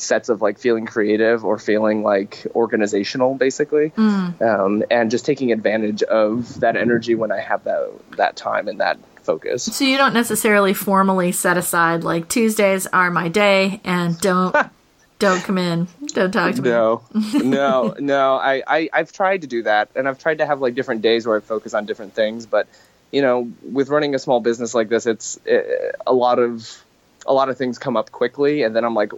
[0.00, 4.40] sets of like feeling creative or feeling like organizational basically Mm.
[4.42, 8.80] um, and just taking advantage of that energy when i have that that time and
[8.80, 14.18] that focus So you don't necessarily formally set aside like Tuesdays are my day and
[14.20, 14.56] don't
[15.18, 16.70] don't come in, don't talk to me.
[16.70, 17.02] no
[17.34, 20.74] no no I, I i've tried to do that and i've tried to have like
[20.74, 22.66] different days where i focus on different things but
[23.12, 26.82] you know with running a small business like this it's uh a lot of
[27.26, 29.12] a lot of things come up quickly and then i'm like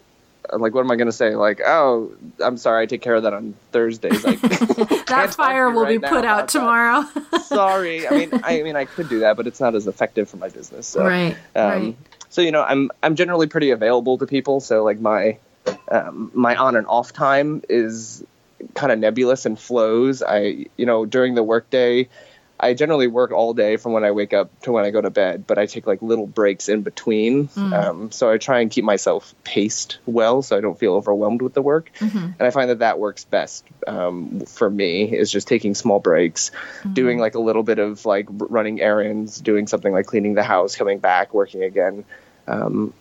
[0.51, 2.13] I'm like what am i going to say like oh
[2.45, 4.41] i'm sorry i take care of that on thursdays like
[5.07, 7.05] That fire will right be put out tomorrow.
[7.45, 10.37] sorry i mean i mean i could do that but it's not as effective for
[10.37, 11.37] my business so right.
[11.55, 11.97] um, right.
[12.29, 15.39] so you know i'm i'm generally pretty available to people so like my
[15.91, 18.25] um, my on and off time is
[18.75, 22.09] kind of nebulous and flows i you know during the workday
[22.63, 25.11] i generally work all day from when i wake up to when i go to
[25.11, 27.49] bed but i take like little breaks in between.
[27.57, 31.55] Um, so i try and keep myself paced well so i don't feel overwhelmed with
[31.55, 31.91] the work.
[32.39, 36.51] And i find that that works best um, for me is just taking small breaks
[36.93, 40.77] doing like a little bit of like running errands doing something like cleaning the house
[40.77, 42.05] coming back working again.
[42.47, 42.95] Um,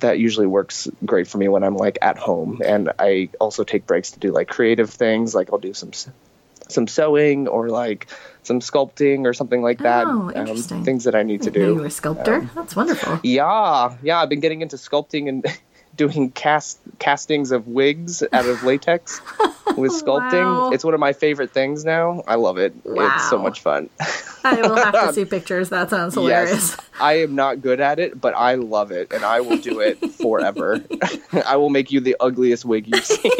[0.00, 2.60] that usually works great for me when i'm like at home.
[2.64, 5.90] And i also take breaks to do like creative things like i'll do some
[6.68, 8.06] some sewing or like
[8.42, 10.84] some sculpting or something like that Oh, um, interesting.
[10.84, 12.48] things that i need to do you were a sculptor.
[12.54, 13.20] That's wonderful.
[13.22, 15.46] yeah, yeah, I've been getting into sculpting and
[15.96, 19.20] doing cast castings of wigs out of latex
[19.76, 20.42] with sculpting.
[20.42, 20.70] Wow.
[20.70, 22.22] It's one of my favorite things now.
[22.26, 22.72] I love it.
[22.84, 23.90] It's so much fun.
[24.44, 25.68] I will have to see pictures.
[25.68, 26.50] That sounds hilarious.
[26.70, 29.80] yes, I am not good at it, but I love it, and I will do
[29.80, 30.82] it forever.
[31.46, 33.30] I will make you the ugliest wig you've seen,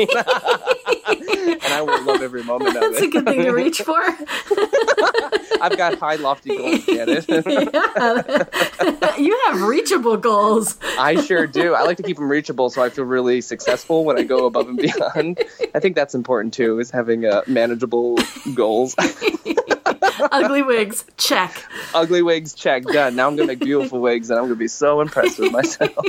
[1.73, 2.93] and I will love every moment of it.
[2.93, 4.01] That's a good thing to reach for.
[5.61, 7.25] I've got high lofty goals, Janet.
[7.29, 9.17] yeah.
[9.17, 10.77] you have reachable goals.
[10.99, 11.75] I sure do.
[11.75, 14.69] I like to keep them reachable so I feel really successful when I go above
[14.69, 15.41] and beyond.
[15.75, 18.19] I think that's important too, is having uh, manageable
[18.55, 18.95] goals.
[20.33, 21.65] Ugly wigs, check.
[21.95, 23.17] Ugly wigs, check, done.
[23.17, 25.95] Now I'm gonna make beautiful wigs, and I'm gonna be so impressed with myself.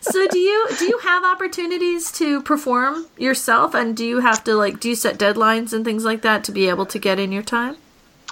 [0.00, 4.54] So do you do you have opportunities to perform yourself and do you have to
[4.54, 7.30] like do you set deadlines and things like that to be able to get in
[7.30, 7.76] your time?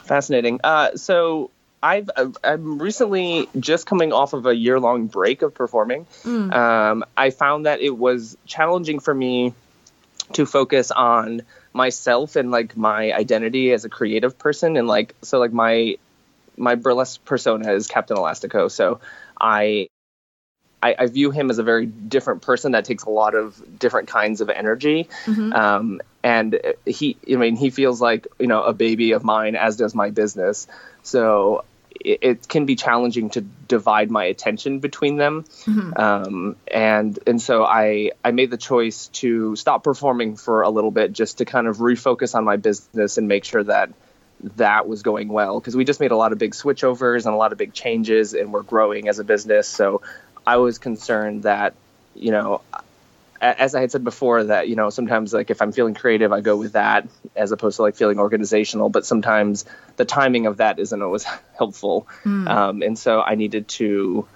[0.05, 0.61] Fascinating.
[0.65, 1.51] Uh, so
[1.83, 2.09] I've
[2.43, 6.07] I'm recently just coming off of a year long break of performing.
[6.25, 9.53] Um, I found that it was challenging for me
[10.33, 15.39] to focus on myself and like my identity as a creative person and like so
[15.39, 15.97] like my
[16.57, 18.71] my burlesque persona is Captain Elastico.
[18.71, 19.01] So
[19.39, 19.89] I,
[20.83, 24.09] I I view him as a very different person that takes a lot of different
[24.09, 25.09] kinds of energy.
[25.53, 29.77] Um, and he, I mean, he feels like you know a baby of mine, as
[29.77, 30.67] does my business.
[31.03, 31.65] So
[32.01, 35.45] it, it can be challenging to divide my attention between them.
[35.97, 40.91] Um, and and so I I made the choice to stop performing for a little
[40.91, 43.91] bit just to kind of refocus on my business and make sure that
[44.57, 45.59] that was going well.
[45.59, 48.35] Because we just made a lot of big switchovers and a lot of big changes
[48.35, 49.69] and we're growing as a business.
[49.69, 50.03] So
[50.47, 51.75] i was concerned that
[52.15, 52.61] you know
[53.41, 56.41] as i had said before that you know sometimes like if i'm feeling creative i
[56.41, 59.65] go with that as opposed to like feeling organizational but sometimes
[59.97, 61.25] the timing of that isn't always
[61.59, 62.07] helpful.
[62.25, 64.27] Um, and so i needed to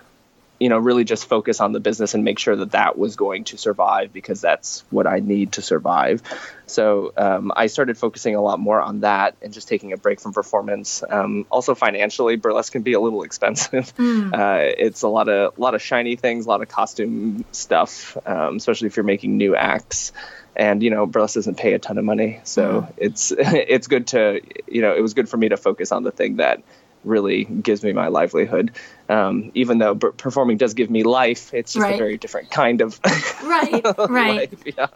[0.61, 3.45] you know really just focus on the business and make sure that that was going
[3.45, 6.23] to survive because that's what i need to survive.
[6.67, 10.21] So um, i started focusing a lot more on that and just taking a break
[10.21, 11.03] from performance.
[11.09, 13.93] Um, also financially burlesque can be a little expensive.
[13.99, 18.17] Uh, it's a lot of a lot of shiny things a lot of costume stuff
[18.27, 20.13] um, especially if you're making new acts.
[20.57, 22.41] And you know burlesque doesn't pay a ton of money.
[22.45, 26.03] So it's it's good to you know it was good for me to focus on
[26.03, 26.63] the thing that
[27.05, 28.73] really gives me my livelihood.
[29.09, 31.95] Um, even though b- performing does give me life, it's just Right.
[31.95, 32.99] a very different kind of
[33.43, 34.09] Right, right.
[34.09, 34.63] life.
[34.67, 34.89] Yeah.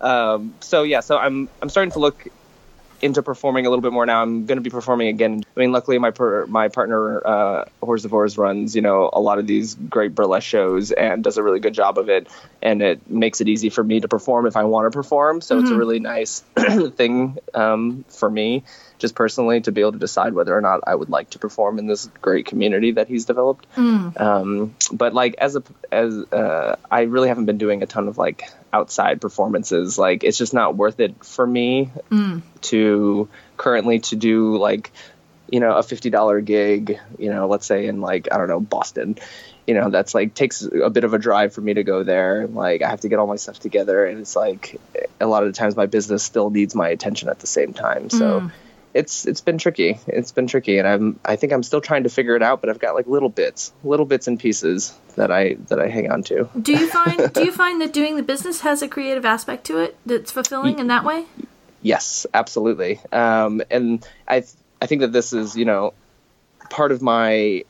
[0.00, 2.24] Um, so yeah, so I'm I'm starting to look
[3.04, 4.22] into performing a little bit more now.
[4.22, 5.44] I'm going to be performing again.
[5.54, 9.20] I mean, luckily my per, my partner uh, Horse of Horrors runs you know a
[9.20, 12.28] lot of these great burlesque shows and does a really good job of it,
[12.62, 15.42] and it makes it easy for me to perform if I want to perform.
[15.42, 16.40] So it's a really nice
[16.96, 18.62] thing um, for me,
[18.98, 21.78] just personally, to be able to decide whether or not I would like to perform
[21.78, 23.66] in this great community that he's developed.
[24.16, 25.62] Um, but like as a
[25.92, 29.96] as uh, I really haven't been doing a ton of like outside performances.
[29.96, 32.42] Like it's just not worth it for me mm.
[32.62, 34.90] to currently to do like
[35.48, 36.98] you know a fifty dollar gig.
[37.16, 39.16] You know, let's say in like I don't know Boston.
[39.66, 42.48] You know, that's like takes a bit of a drive for me to go there.
[42.48, 44.78] Like I have to get all my stuff together, and it's like
[45.20, 48.10] a lot of the times my business still needs my attention at the same time.
[48.10, 48.52] So mm.
[48.94, 49.98] It's it's been tricky.
[50.06, 52.60] It's been tricky, and I'm I think I'm still trying to figure it out.
[52.60, 56.10] But I've got like little bits, little bits and pieces that I that I hang
[56.10, 56.48] on to.
[56.60, 59.78] Do you find do you find that doing the business has a creative aspect to
[59.78, 61.26] it that's fulfilling in that way?
[61.82, 63.00] Yes, absolutely.
[63.12, 64.44] Um, and I
[64.80, 65.92] I think that this is you know
[66.70, 67.64] part of my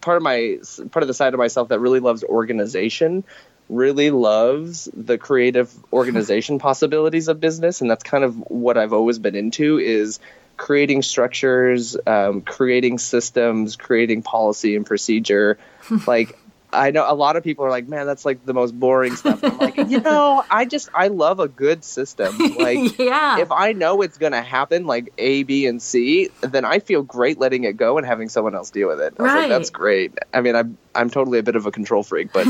[0.00, 0.58] part of my
[0.90, 3.22] part of the side of myself that really loves organization
[3.68, 9.18] really loves the creative organization possibilities of business and that's kind of what i've always
[9.18, 10.18] been into is
[10.60, 15.56] creating structures um, creating systems creating policy and procedure
[16.06, 16.36] like
[16.72, 19.42] I know a lot of people are like, man, that's like the most boring stuff.
[19.42, 22.38] I'm like, you know, I just I love a good system.
[22.38, 23.40] Like, yeah.
[23.40, 27.40] if I know it's gonna happen, like A, B, and C, then I feel great
[27.40, 29.14] letting it go and having someone else deal with it.
[29.18, 29.40] I was Right.
[29.40, 30.12] like, that's great.
[30.32, 32.46] I mean, I'm I'm totally a bit of a control freak, but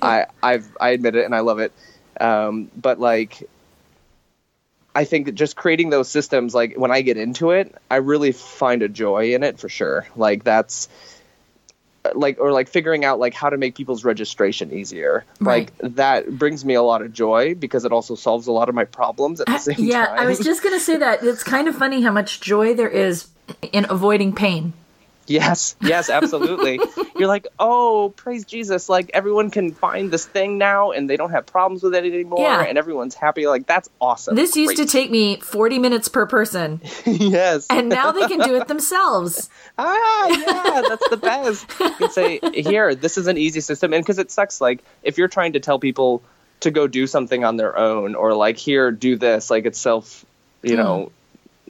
[0.00, 1.72] I I've I admit it and I love it.
[2.20, 3.42] Um, but like.
[4.94, 8.32] I think that just creating those systems, like when I get into it, I really
[8.32, 10.06] find a joy in it for sure.
[10.16, 10.88] Like that's,
[12.14, 15.70] like or like figuring out like how to make people's registration easier Right.
[15.80, 18.74] like that brings me a lot of joy because it also solves a lot of
[18.74, 21.22] my problems at the same yeah, time yeah I was just going to say that.
[21.24, 23.28] It's kind of funny how much joy there is
[23.72, 24.74] in avoiding pain.
[25.26, 26.78] yes yes absolutely
[27.16, 28.88] you're like oh praise jesus.
[28.88, 32.40] Like everyone can find this thing now and they don't have problems with it anymore
[32.40, 32.62] Yeah.
[32.62, 33.46] and everyone's happy.
[33.46, 34.34] Like that's awesome.
[34.36, 37.66] This used to take me 40 minutes per person, yes.
[37.70, 39.48] And now they can do it themselves.
[39.78, 41.66] ah yeah that's the best.
[41.80, 43.92] You can say here this is an easy system.
[43.92, 46.22] And because it sucks like if you're trying to tell people
[46.60, 50.24] to go do something on their own or like here do this like it's self
[50.62, 51.12] you know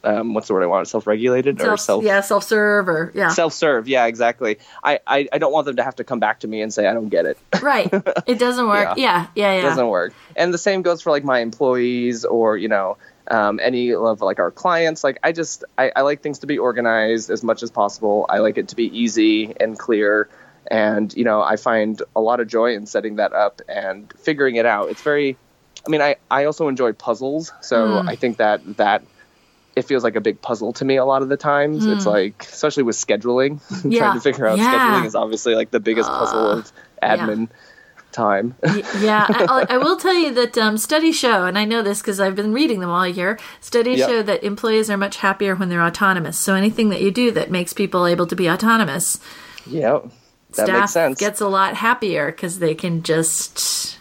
[0.04, 3.28] um, what's the word i want self-regulated or Self, self yeah, self serve or, yeah.
[3.28, 6.48] self-serve yeah exactly I, I i don't want them to have to come back to
[6.48, 7.88] me and say i don't get it right.
[8.26, 8.96] It doesn't work.
[8.98, 9.58] Yeah, yeah, yeah.
[9.58, 10.12] It doesn't work.
[10.36, 14.38] And the same goes for like my employees or you know um, any of like
[14.38, 15.02] our clients.
[15.02, 18.26] Like I just I, I like things to be organized as much as possible.
[18.28, 20.28] I like it to be easy and clear.
[20.70, 24.56] And you know I find a lot of joy in setting that up and figuring
[24.56, 24.90] it out.
[24.90, 25.36] It's very.
[25.86, 28.08] I mean I I also enjoy puzzles, so Mm.
[28.08, 29.02] I think that that.
[29.76, 31.84] It feels like a big puzzle to me a lot of the times.
[31.84, 33.92] It's like, especially with scheduling, Mm.
[33.92, 33.98] Yeah.
[34.00, 34.72] trying to figure out Yeah.
[34.72, 37.16] scheduling is obviously like the biggest puzzle of yeah.
[37.16, 37.48] admin
[38.12, 38.54] time.
[39.00, 42.20] Yeah, I, I will tell you that um, studies show, and I know this because
[42.20, 43.36] I've been reading them all year.
[43.60, 44.08] Studies Yep.
[44.08, 46.38] show that employees are much happier when they're autonomous.
[46.38, 49.18] So anything that you do that makes people able to be autonomous,
[49.66, 49.98] Yeah,
[50.52, 51.18] that staff makes sense.
[51.18, 53.98] gets a lot happier because they can just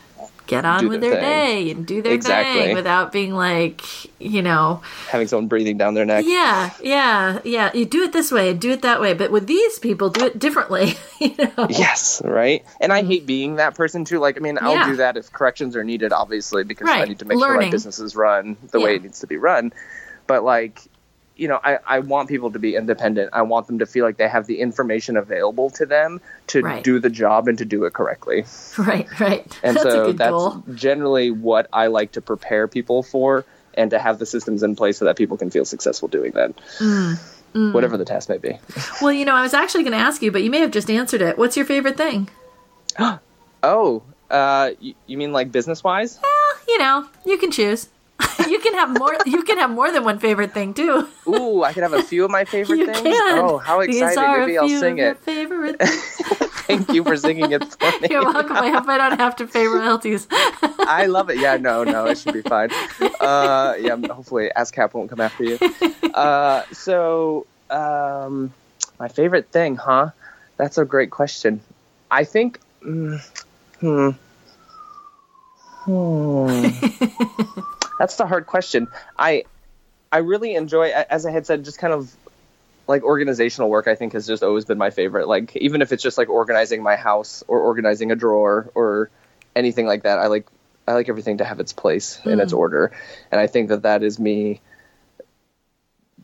[0.47, 2.62] get on Do with their their day and do their Exactly.
[2.62, 3.82] thing without being like,
[4.19, 6.25] you know, Having someone breathing down their neck.
[6.27, 7.71] yeah, yeah, yeah.
[7.73, 10.25] You do it this way and do it that way, but with these people, do
[10.25, 10.95] it differently.
[11.19, 12.65] You know, Yes, right.
[12.82, 13.08] And I mm-hmm.
[13.12, 14.19] hate being that person too.
[14.19, 14.86] Like, I mean, I'll Yeah.
[14.89, 17.99] do that if corrections are needed, obviously, because I need to make sure my business
[17.99, 19.71] is run the way it needs to be run.
[20.27, 20.82] But like,
[21.36, 23.32] you know, I, I want people to be independent.
[23.34, 26.84] I want them to feel like they have the information available to them to Right.
[26.84, 28.46] do the job and to do it correctly.
[28.78, 29.60] right, right.
[29.63, 30.63] And that's so that's goal.
[30.76, 34.98] generally what I like to prepare people for and to have the systems in place
[35.00, 36.52] so that people can feel successful doing that.
[36.80, 38.60] Mm, Whatever the task may be.
[39.02, 40.89] Well, you know, I was actually going to ask you, but you may have just
[40.89, 41.38] answered it.
[41.38, 42.30] What's your favorite thing?
[43.65, 46.19] Oh, uh, you, you mean like business wise?
[46.22, 47.88] Well, you know, you can choose.
[48.47, 49.15] you can have more.
[49.25, 51.07] You can have more than one favorite thing too.
[51.27, 53.01] Ooh, I can have a few of my favorite You things.
[53.01, 53.39] can.
[53.39, 54.31] Oh, how exciting!
[54.39, 55.17] Maybe I'll sing it.
[55.19, 55.81] Favorite.
[56.67, 58.07] Thank you for singing it for me.
[58.09, 58.55] You're welcome.
[58.55, 60.27] I hope I don't have to pay royalties.
[60.31, 61.38] I love it.
[61.38, 62.69] Yeah, no, no, it should be fine.
[63.19, 65.59] Uh, yeah, hopefully ASCAP won't come after you.
[66.13, 68.53] Uh, so, um,
[68.99, 70.12] my favorite thing, huh?
[70.57, 71.62] That's a great question.
[72.09, 73.19] I think, mm,
[73.79, 74.09] hmm,
[75.83, 77.59] hmm.
[77.99, 78.88] That's the hard question.
[79.17, 79.43] I,
[80.12, 82.13] I really enjoy, as I had said, just kind of
[82.88, 83.88] like organizational work.
[83.88, 85.27] I think has just always been my favorite.
[85.27, 89.10] Like even if it's just like organizing my house or organizing a drawer or
[89.56, 90.47] anything like that, I like
[90.88, 92.58] I like everything to have its place in its hmm.
[92.58, 92.91] order,
[93.32, 94.62] and I think that that is me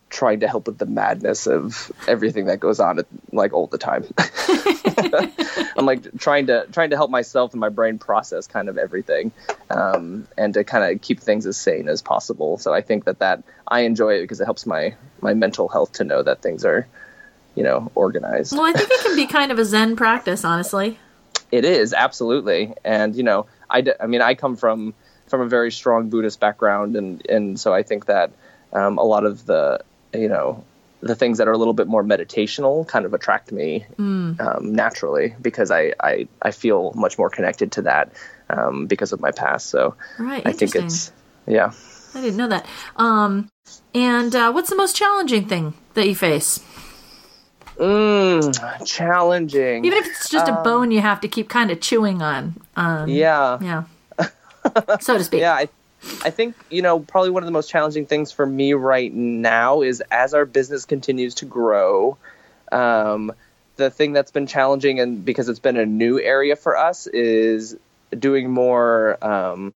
[0.10, 3.78] trying to help with the madness of everything that goes on at, like all the
[3.78, 4.06] time.
[5.78, 9.32] I'm like trying to trying to help myself and my brain process kind of everything,
[9.70, 12.58] um, and to kind of keep things as sane as possible.
[12.58, 15.94] So I think that that I enjoy it because it helps my my mental health
[15.94, 16.88] to know that things are,
[17.56, 18.54] you know, organized.
[18.54, 21.00] well, I think it can be kind of a Zen practice, honestly.
[21.52, 24.94] It is absolutely, and you know, I, d- I mean, I come from
[25.28, 28.32] from a very strong Buddhist background, and and so I think that
[28.74, 29.82] um, a lot of the
[30.14, 30.64] you know
[31.02, 34.36] the things that are a little bit more meditational kind of attract me um,
[34.74, 38.12] naturally because I, I I feel much more connected to that
[38.50, 39.68] um, because of my past.
[39.68, 40.46] So Right.
[40.46, 41.12] I think it's
[41.48, 41.72] yeah.
[42.16, 42.66] I didn't know that.
[42.98, 43.50] Um,
[43.96, 46.60] And uh, what's the most challenging thing that you face?
[47.78, 49.86] Mm, challenging.
[49.86, 52.60] Even if it's just a Um, bone you have to keep kind of chewing on.
[52.76, 53.58] Um, yeah.
[53.62, 53.84] Yeah.
[55.00, 55.40] so to speak.
[55.42, 55.70] Yeah, I,
[56.24, 59.82] I think you know probably one of the most challenging things for me right now
[59.82, 62.18] is as our business continues to grow.
[62.72, 63.34] Um,
[63.76, 67.76] the thing that's been challenging, and because it's been a new area for us, is
[68.18, 69.74] doing more um,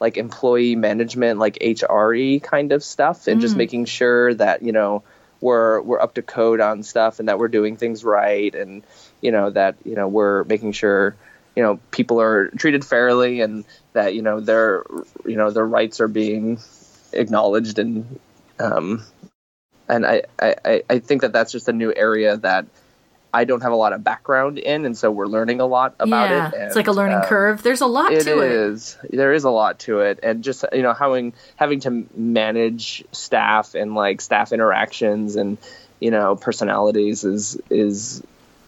[0.00, 5.02] like employee management, like HRE kind of stuff, and just making sure that you know
[5.40, 8.82] we're we're up to code on stuff, and that we're doing things right, and
[9.20, 11.16] you know that you know we're making sure
[11.56, 14.84] you know people are treated fairly, and that you know their
[15.24, 16.58] you know their rights are being
[17.12, 18.18] acknowledged, and
[18.58, 19.04] um,
[19.88, 22.66] and I, I I- think that that's just a new area that.
[23.36, 26.30] I don't have a lot of background in, and so we're learning a lot about
[26.30, 26.34] it.
[26.34, 26.48] yeah.
[26.50, 26.66] it.
[26.68, 27.64] it's like a learning uh, curve.
[27.64, 28.52] There's a lot it to it.
[28.52, 28.96] is.
[29.10, 33.74] There is a lot to it, and just you know having having to manage staff
[33.74, 35.58] and like staff interactions and
[35.98, 38.22] you know personalities is is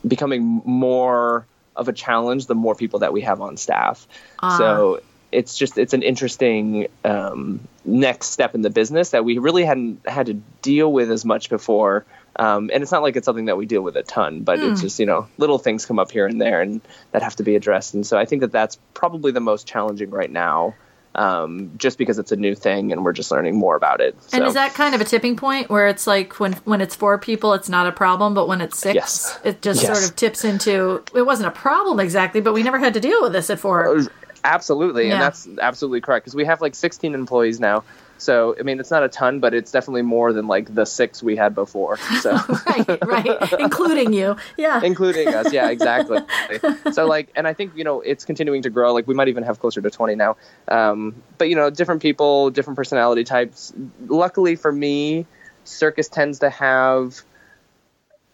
[0.05, 1.47] becoming more
[1.77, 4.07] of a challenge the more people that we have on staff.
[4.43, 4.57] Ah.
[4.59, 5.01] So
[5.33, 10.09] it's just it's an interesting um, next step in the business that we really hadn't
[10.09, 12.07] had to deal with as much before.
[12.39, 14.67] Um, and it's not like it's something that we deal with a ton, but Hmm.
[14.67, 16.81] it's just you know little things come up here and there and
[17.13, 17.95] that have to be addressed.
[17.95, 20.75] And so I think that that's probably the most challenging right now,
[21.17, 24.15] um, just because it's a new thing and we're just learning more about it.
[24.33, 27.19] And is that kind of a tipping point where it's like when when it's four
[27.19, 29.41] people, it's not a problem, but when it's six, Yes.
[29.43, 29.99] it just Yes.
[29.99, 33.21] sort of tips into it wasn't a problem exactly, but we never had to deal
[33.23, 34.07] with this at four.
[34.45, 35.15] Absolutely, Yeah.
[35.15, 37.83] and that's absolutely correct because we have like 16 employees now.
[38.19, 41.23] So I mean, it's not a ton, but it's definitely more than like the six
[41.23, 41.97] we had before.
[42.21, 42.33] So.
[42.67, 44.37] right, right, including you.
[44.57, 44.83] Yeah.
[44.83, 46.19] including us yeah exactly
[46.93, 49.43] so like and i think you know it's continuing to grow like we might even
[49.43, 50.37] have closer to 20 now
[50.69, 53.73] um, but you know different people different personality types
[54.07, 55.27] luckily for me
[55.65, 57.21] circus tends to have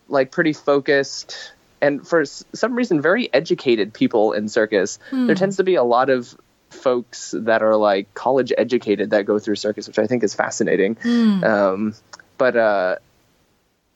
[0.09, 5.57] like pretty focused and for s- some reason very educated people in circus there tends
[5.57, 6.37] to be a lot of
[6.73, 10.97] folks that are like college educated that go through circus which i think is fascinating
[11.43, 11.95] um,
[12.39, 12.97] but uh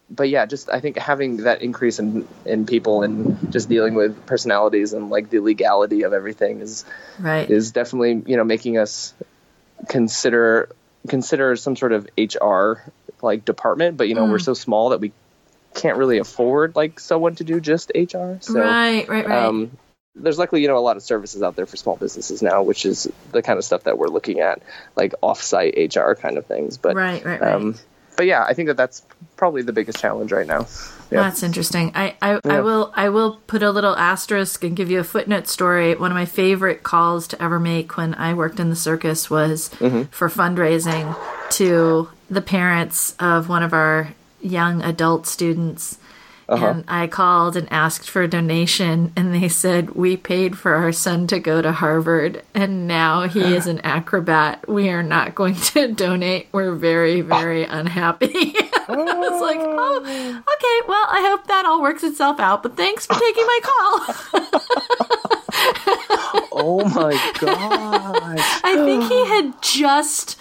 [0.09, 4.27] but yeah, just I think having that increase in in people and just dealing with
[4.27, 6.85] personalities and like the legality of everything is
[7.19, 7.49] Right.
[7.49, 9.15] is definitely you know making us
[9.89, 10.69] consider
[11.09, 13.97] consider some sort of HR like department.
[13.97, 15.13] But you know we're so small that we
[15.75, 18.37] can't really afford like someone to do just HR.
[18.41, 19.45] So right, right, right.
[19.45, 19.77] um,
[20.17, 22.87] there's luckily you know a lot of services out there for small businesses now, which
[22.87, 24.63] is the kind of stuff that we're looking at,
[24.97, 26.77] like offsite HR kind of things.
[26.79, 27.53] But right, right, right.
[27.53, 27.75] um,
[28.17, 29.03] but yeah, I think that that's
[29.37, 30.67] probably the biggest challenge right now.
[31.11, 31.21] Yeah.
[31.23, 31.93] That's interesting.
[31.95, 35.47] I, I, I will I will put a little asterisk and give you a footnote
[35.47, 35.95] story.
[35.95, 39.69] One of my favorite calls to ever make when I worked in the circus was
[39.79, 40.05] Mm-hmm.
[40.11, 41.15] for fundraising
[41.51, 45.99] to the parents of one of our young adult students.
[46.49, 46.67] Uh-huh.
[46.67, 50.93] And I called and asked for a donation, and they said, We paid for our
[50.93, 54.69] son to go to Harvard, and now he is an acrobat.
[54.69, 56.49] We are not going to donate.
[56.53, 58.33] We're very, very unhappy.
[58.89, 60.89] I was like, Oh, okay.
[60.89, 64.15] Well, I hope that all works itself out, but thanks for taking my call.
[66.53, 68.39] oh my god!
[68.39, 70.39] I think he had just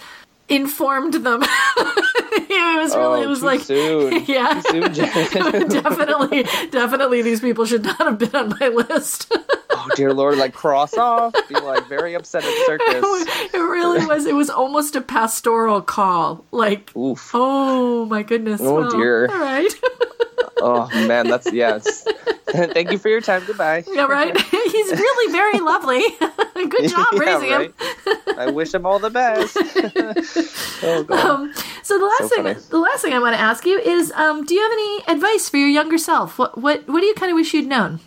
[0.50, 1.42] informed them.
[1.78, 4.26] it was really, oh, it was like, soon.
[4.28, 4.62] yeah.
[4.62, 9.32] Soon, definitely, definitely, these people should not have been on my list.
[9.78, 10.38] Oh dear lord!
[10.38, 11.34] Like cross off.
[11.50, 13.04] Be like very upset at circus.
[13.54, 14.26] it really was.
[14.26, 16.46] It was almost a pastoral call.
[16.52, 17.32] Like, Oof.
[17.34, 18.62] oh my goodness.
[18.64, 19.28] Oh, well, dear.
[19.32, 19.72] All right.
[20.62, 22.08] Oh man, that's yes.
[22.48, 23.44] Thank you for your time.
[23.46, 23.84] Goodbye.
[23.92, 24.36] yeah, right.
[24.42, 26.02] He's really very lovely.
[26.70, 27.74] Good job Yeah, raising him.
[28.38, 29.56] I wish him all the best.
[30.84, 31.26] oh god.
[31.26, 31.54] Um,
[31.84, 32.60] so the last So thing, funny.
[32.70, 35.50] the last thing I want to ask you is, um, do you have any advice
[35.50, 36.40] for your younger self?
[36.40, 38.00] What, what, what do you kind of wish you'd known?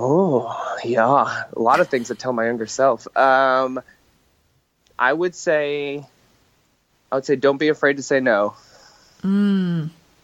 [0.00, 1.44] Oh, yeah.
[1.54, 3.08] A lot of things to tell my younger self.
[3.16, 3.82] Um,
[4.96, 6.06] I would say,
[7.10, 8.54] I would say, don't be afraid to say no.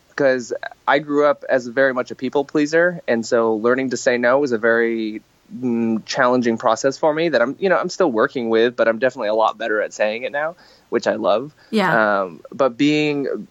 [0.09, 0.53] Because
[0.87, 4.39] I grew up as very much a people pleaser, and so learning to say no
[4.39, 5.23] was a very
[5.53, 7.31] mm, challenging process for me.
[7.31, 9.93] That I'm, you know, I'm still working with, but I'm definitely a lot better at
[9.93, 10.55] saying it now,
[10.89, 11.53] which I love.
[11.73, 12.23] Yeah.
[12.23, 13.49] Um, but being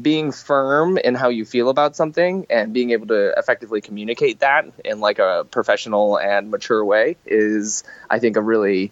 [0.00, 4.66] being firm in how you feel about something and being able to effectively communicate that
[4.84, 8.90] in like a professional and mature way is i think a really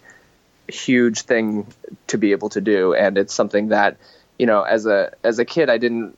[0.67, 1.67] huge thing
[2.07, 2.93] to be able to do.
[2.93, 3.97] And it's something that
[4.37, 6.17] you know as a as a kid i didn't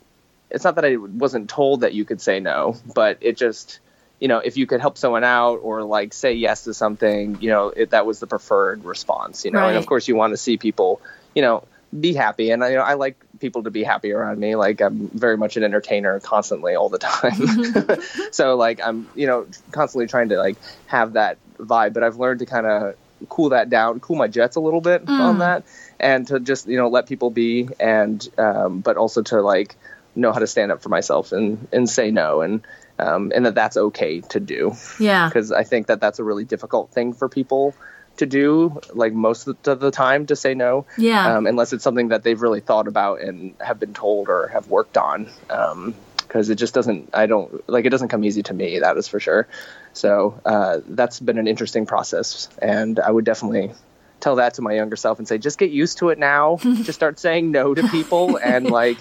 [0.50, 3.80] it's not that i wasn't told that you could say no but it just
[4.20, 7.50] you know if you could help someone out or like say yes to something you
[7.50, 9.68] know it, that was the preferred response you know?
[9.68, 11.02] And of course you want to see people
[11.34, 11.64] you know,
[11.98, 12.52] be happy.
[12.52, 14.56] And you know, I like people to be happy around me.
[14.56, 18.00] Like I'm very much an entertainer constantly all the time.
[18.32, 20.56] so like I'm, you know, constantly trying to like
[20.88, 22.96] have that vibe, but I've learned to kind of
[23.28, 25.20] cool that down, cool my jets a little bit mm.
[25.20, 25.66] on that
[26.00, 29.76] and to just, you know, let people be and um, but also to like
[30.16, 32.66] know how to stand up for myself and and say no and
[32.98, 34.74] um, and that that's okay to do.
[35.02, 35.28] Yeah.
[35.28, 37.76] Because I think that that's a really difficult thing for people
[38.18, 40.86] to do, like most of the time, to say no.
[40.98, 41.38] Yeah.
[41.38, 44.68] Um, unless it's something that they've really thought about and have been told or have
[44.68, 45.30] worked on.
[45.48, 48.98] Because um, it just doesn't, I don't, like, it doesn't come easy to me, that
[48.98, 49.48] is for sure.
[49.94, 52.50] So uh, that's been an interesting process.
[52.62, 53.72] And I would definitely
[54.20, 56.58] tell that to my younger self and say, just get used to it now.
[56.62, 58.98] just start saying no to people and, like,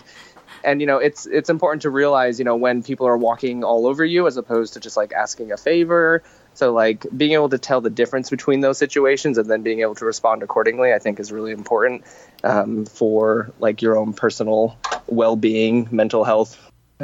[0.64, 3.84] and you know it's it's important to realize you know when people are walking all
[3.84, 6.22] over you as opposed to just like asking a favor
[6.54, 9.94] so like being able to tell the difference between those situations and then being able
[9.94, 12.04] to respond accordingly i think is really important
[12.44, 14.76] um, for like your own personal
[15.06, 16.58] well-being mental health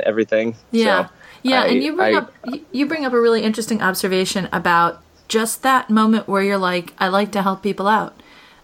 [0.05, 2.33] everything yeah so yeah I, and you bring I, up
[2.73, 7.09] you bring up a really interesting observation about just that moment where you're like i
[7.09, 8.21] like to help people out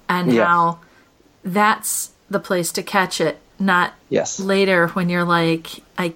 [0.09, 0.45] and yeah.
[0.45, 0.81] how
[1.43, 4.41] that's the place to catch it not yes.
[4.41, 6.15] later when you're like, I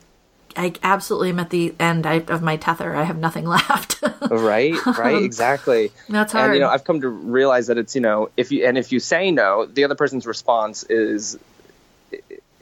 [0.58, 2.94] I absolutely am at the end of my tether.
[2.94, 4.02] I have nothing left.
[4.22, 5.92] right, right, um, exactly.
[6.08, 6.46] That's hard.
[6.46, 8.92] And you know, I've come to realize that it's you know, if you and if
[8.92, 11.38] you say no, the other person's response is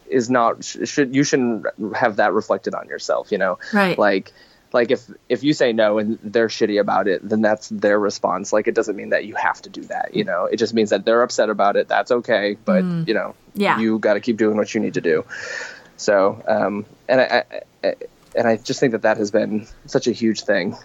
[0.08, 1.66] is not should you shouldn't
[1.96, 3.32] have that reflected on yourself.
[3.32, 3.98] You know, right?
[3.98, 4.32] Like
[4.72, 8.52] like if if you say no and they're shitty about it then that's their response
[8.52, 10.90] like it doesn't mean that you have to do that you know it just means
[10.90, 13.06] that they're upset about it that's okay but mm.
[13.08, 13.78] you know yeah.
[13.78, 15.24] you got to keep doing what you need to do
[15.96, 17.60] so um and I, I,
[18.36, 20.76] and I just think that that has been such a huge thing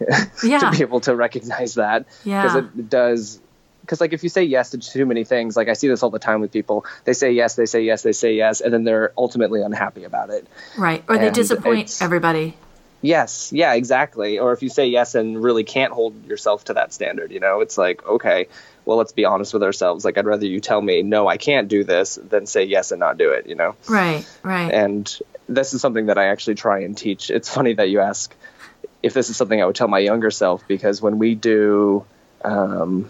[0.44, 0.60] yeah.
[0.60, 2.58] to be able to recognize that because yeah.
[2.58, 3.40] it does
[3.82, 6.12] because like if you say yes to too many things like i see this all
[6.12, 8.84] the time with people they say yes they say yes they say yes and then
[8.84, 10.48] they're ultimately unhappy about it
[10.78, 12.56] right or they disappoint everybody
[13.02, 14.38] Yes, yeah, exactly.
[14.38, 17.62] Or if you say yes and really can't hold yourself to that standard, you know,
[17.62, 18.48] it's like, okay,
[18.86, 20.06] well, let's be honest with ourselves.
[20.06, 23.00] Like, I'd rather you tell me, no, I can't do this than say yes and
[23.00, 23.76] not do it, you know?
[23.90, 24.72] Right, right.
[24.72, 25.20] And
[25.56, 27.30] this is something that I actually try and teach.
[27.30, 28.36] It's funny that you ask
[29.04, 32.06] if this is something I would tell my younger self because when we do
[32.44, 33.10] um,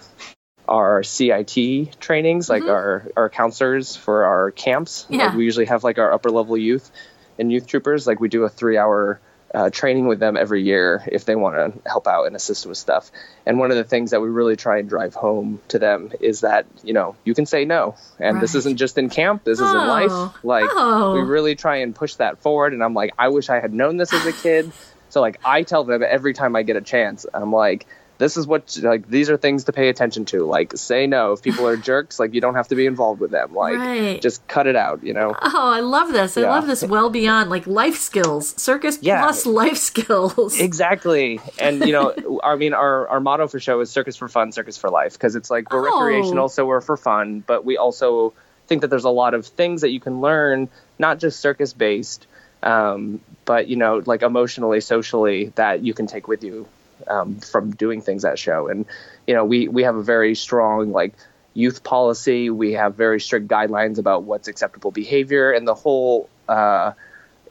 [0.67, 2.71] our CIT trainings, like mm-hmm.
[2.71, 5.27] our, our counselors for our camps, yeah.
[5.27, 6.91] like we usually have like our upper level youth
[7.37, 9.19] and youth troupers, like we do a three hour
[9.53, 12.77] uh, training with them every year if they want to help out and assist with
[12.77, 13.11] stuff.
[13.45, 16.41] And one of the things that we really try and drive home to them is
[16.41, 18.41] that you know you can say no, and right.
[18.41, 19.43] this isn't just in camp.
[19.43, 19.65] This oh.
[19.65, 20.43] is in life.
[20.43, 21.13] Like oh.
[21.15, 22.73] we really try and push that forward.
[22.73, 24.71] And I'm like, I wish I had known this as a kid.
[25.09, 27.85] So like I tell them every time I get a chance, I'm like,
[28.21, 30.45] this is what like these are things to pay attention to.
[30.45, 32.19] Like say no if people are jerks.
[32.19, 33.55] Like you don't have to be involved with them.
[33.55, 34.21] Like right.
[34.21, 35.03] just cut it out.
[35.03, 35.35] You know.
[35.41, 36.37] Oh, I love this.
[36.37, 36.51] I yeah.
[36.51, 36.83] love this.
[36.83, 39.23] Well beyond like life skills, circus yeah.
[39.23, 40.59] plus life skills.
[40.59, 41.39] Exactly.
[41.59, 44.77] And you know, I mean, our our motto for show is circus for fun, circus
[44.77, 46.03] for life, because it's like we're oh.
[46.03, 48.33] recreational, so we're for fun, but we also
[48.67, 50.69] think that there's a lot of things that you can learn,
[50.99, 52.27] not just circus based.
[52.61, 56.67] Um, but you know, like emotionally, socially, that you can take with you
[57.07, 58.67] um, from doing things at show.
[58.67, 58.85] And
[59.27, 61.13] you know, we we have a very strong like
[61.53, 62.49] youth policy.
[62.49, 66.29] We have very strict guidelines about what's acceptable behavior, and the whole.
[66.47, 66.93] Uh,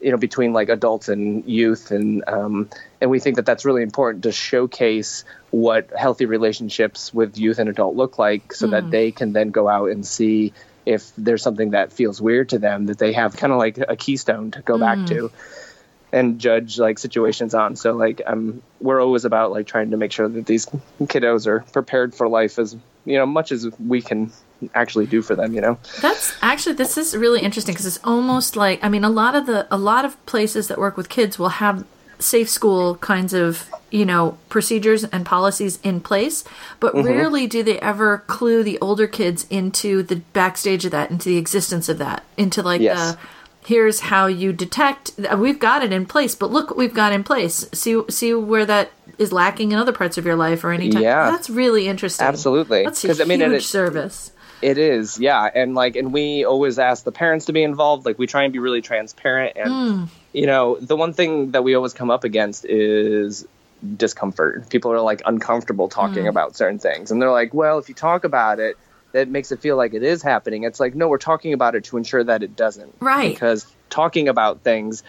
[0.01, 3.83] you know, between like adults and youth, and um, and we think that that's really
[3.83, 8.71] important to showcase what healthy relationships with youth and adult look like, so mm.
[8.71, 10.53] that they can then go out and see
[10.85, 13.95] if there's something that feels weird to them that they have kind of like a
[13.95, 14.79] keystone to go mm.
[14.79, 15.31] back to
[16.11, 17.75] and judge like situations on.
[17.75, 20.65] So like I'm we're always about like trying to make sure that these
[21.01, 24.31] kiddos are prepared for life as you know much as we can
[24.75, 28.55] actually do for them you know that's actually this is really interesting because it's almost
[28.55, 31.39] like i mean a lot of the a lot of places that work with kids
[31.39, 31.83] will have
[32.19, 36.43] safe school kinds of you know procedures and policies in place
[36.79, 37.07] but mm-hmm.
[37.07, 41.37] rarely do they ever clue the older kids into the backstage of that into the
[41.37, 43.13] existence of that into like yes.
[43.13, 43.19] the
[43.65, 47.23] here's how you detect we've got it in place but look what we've got in
[47.23, 47.67] place.
[47.73, 51.29] See see where that is lacking in other parts of your life or anytime yeah.
[51.29, 52.25] That's really interesting.
[52.25, 52.83] Absolutely.
[52.83, 54.31] That's a huge I mean, it, service.
[54.61, 55.49] It is yeah.
[55.53, 58.05] And like and we always ask the parents to be involved.
[58.05, 60.09] Like we try and be really transparent and mm.
[60.33, 63.47] you know the one thing that we always come up against is
[63.97, 64.69] discomfort.
[64.69, 66.29] People are like uncomfortable talking mm.
[66.29, 67.11] about certain things.
[67.11, 68.77] And they're like well if you talk about it
[69.13, 70.63] that makes it feel like it is happening.
[70.63, 72.95] It's like, no, we're talking about it to ensure that it doesn't.
[72.99, 73.33] Right.
[73.33, 75.03] Because talking about things,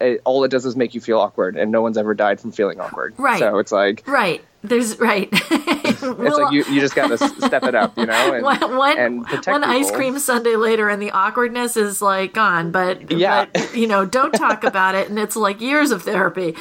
[0.00, 2.52] it, all it does is make you feel awkward, and no one's ever died from
[2.52, 3.14] feeling awkward.
[3.18, 3.38] Right.
[3.38, 4.42] So it's like, right.
[4.62, 5.28] There's right.
[5.32, 8.98] it's like you, you just got to step it up, you know, and, one, one,
[8.98, 9.76] and protect one people.
[9.76, 12.70] ice cream sundae later, and the awkwardness is like gone.
[12.70, 13.44] But Yeah.
[13.52, 16.54] but, you know, don't talk about it, and it's like years of therapy.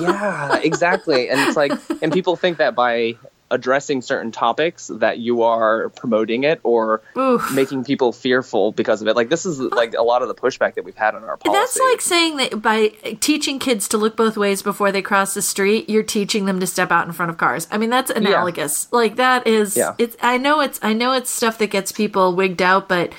[0.00, 1.28] yeah, exactly.
[1.28, 1.70] And it's like,
[2.02, 3.14] and people think that by
[3.50, 7.52] addressing certain topics that you are promoting it or Oof.
[7.52, 9.14] making people fearful because of it.
[9.14, 11.58] Like this is like a lot of the pushback that we've had on our policy.
[11.60, 12.88] That's like saying that by
[13.20, 16.66] teaching kids to look both ways before they cross the street, you're teaching them to
[16.66, 17.68] step out in front of cars.
[17.70, 18.92] I mean, that's analogous.
[18.92, 19.94] Like that is Yeah.
[19.98, 23.12] it's I know it's I know it's stuff that gets people wigged out, but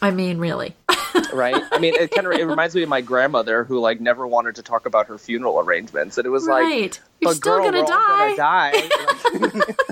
[0.00, 0.74] I mean, really.
[1.32, 1.62] Right?
[1.72, 4.56] I mean, it kind of it reminds me of my grandmother who like never wanted
[4.56, 7.00] to talk about her funeral arrangements, and it was like, Right.
[7.20, 8.72] You're "But still girl, gonna we're all gonna die.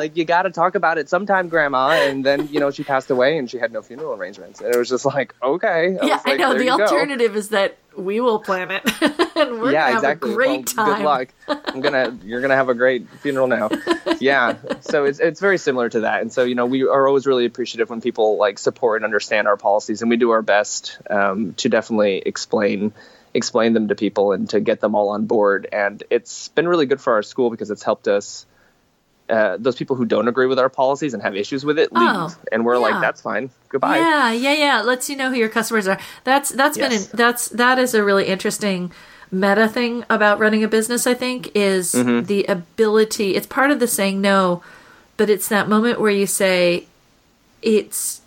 [0.00, 1.90] Like, like, you got to talk about it sometime, Grandma.
[1.90, 4.78] And then you know she passed away, and she had no funeral arrangements, and it
[4.78, 6.54] was just like, okay, yeah, was I know.
[6.54, 6.82] The you go.
[6.82, 8.82] alternative is that we will plan it
[9.36, 10.30] and we're yeah, gonna have exactly.
[10.30, 10.96] a great well, time.
[10.96, 11.28] Good luck.
[11.48, 13.68] I'm gonna you're gonna have a great funeral now.
[14.20, 14.56] yeah.
[14.80, 16.22] So it's it's very similar to that.
[16.22, 19.48] And so, you know, we are always really appreciative when people like support and understand
[19.48, 22.92] our policies and we do our best um, to definitely explain
[23.34, 25.68] explain them to people and to get them all on board.
[25.72, 28.46] And it's been really good for our school because it's helped us
[29.30, 32.08] uh, those people who don't agree with our policies and have issues with it leave,
[32.08, 32.80] Oh, and we're yeah.
[32.80, 34.80] like, "That's fine, goodbye." Yeah, yeah, yeah.
[34.82, 35.98] Let's you know who your customers are.
[36.24, 37.06] That's that's Yes.
[37.06, 38.92] been that's that is a really interesting
[39.32, 41.06] meta thing about running a business.
[41.06, 42.26] I think is Mm-hmm.
[42.26, 43.36] the ability.
[43.36, 44.62] It's part of the saying no,
[45.16, 46.86] but it's that moment where you say,
[47.62, 48.20] it's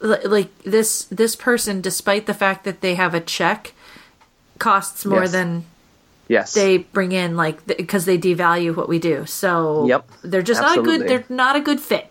[0.00, 3.72] like this this person, despite the fact that they have a check,
[4.58, 5.32] costs more Yes.
[5.32, 5.64] than
[6.28, 6.54] Yes.
[6.54, 9.26] they bring in like because they devalue what we do.
[9.26, 10.10] So Yep.
[10.22, 11.06] they're just not a good.
[11.08, 12.10] They're not a good fit.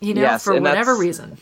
[0.00, 1.38] You know, Yes, for whatever reason.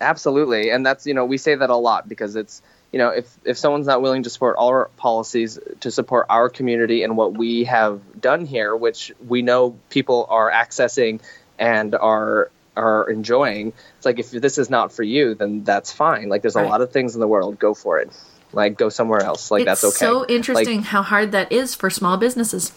[0.00, 3.26] Absolutely, and that's you know we say that a lot because it's you know if
[3.44, 7.64] if someone's not willing to support our policies to support our community and what we
[7.64, 11.20] have done here, which we know people are accessing
[11.58, 16.28] and are are enjoying, it's like if this is not for you, then that's fine.
[16.30, 18.10] Like there's a lot of things in the world, go for it.
[18.52, 19.50] Like go somewhere else.
[19.50, 19.88] Like it's that's okay.
[19.90, 22.72] It's so Like, interesting how hard that is for small businesses.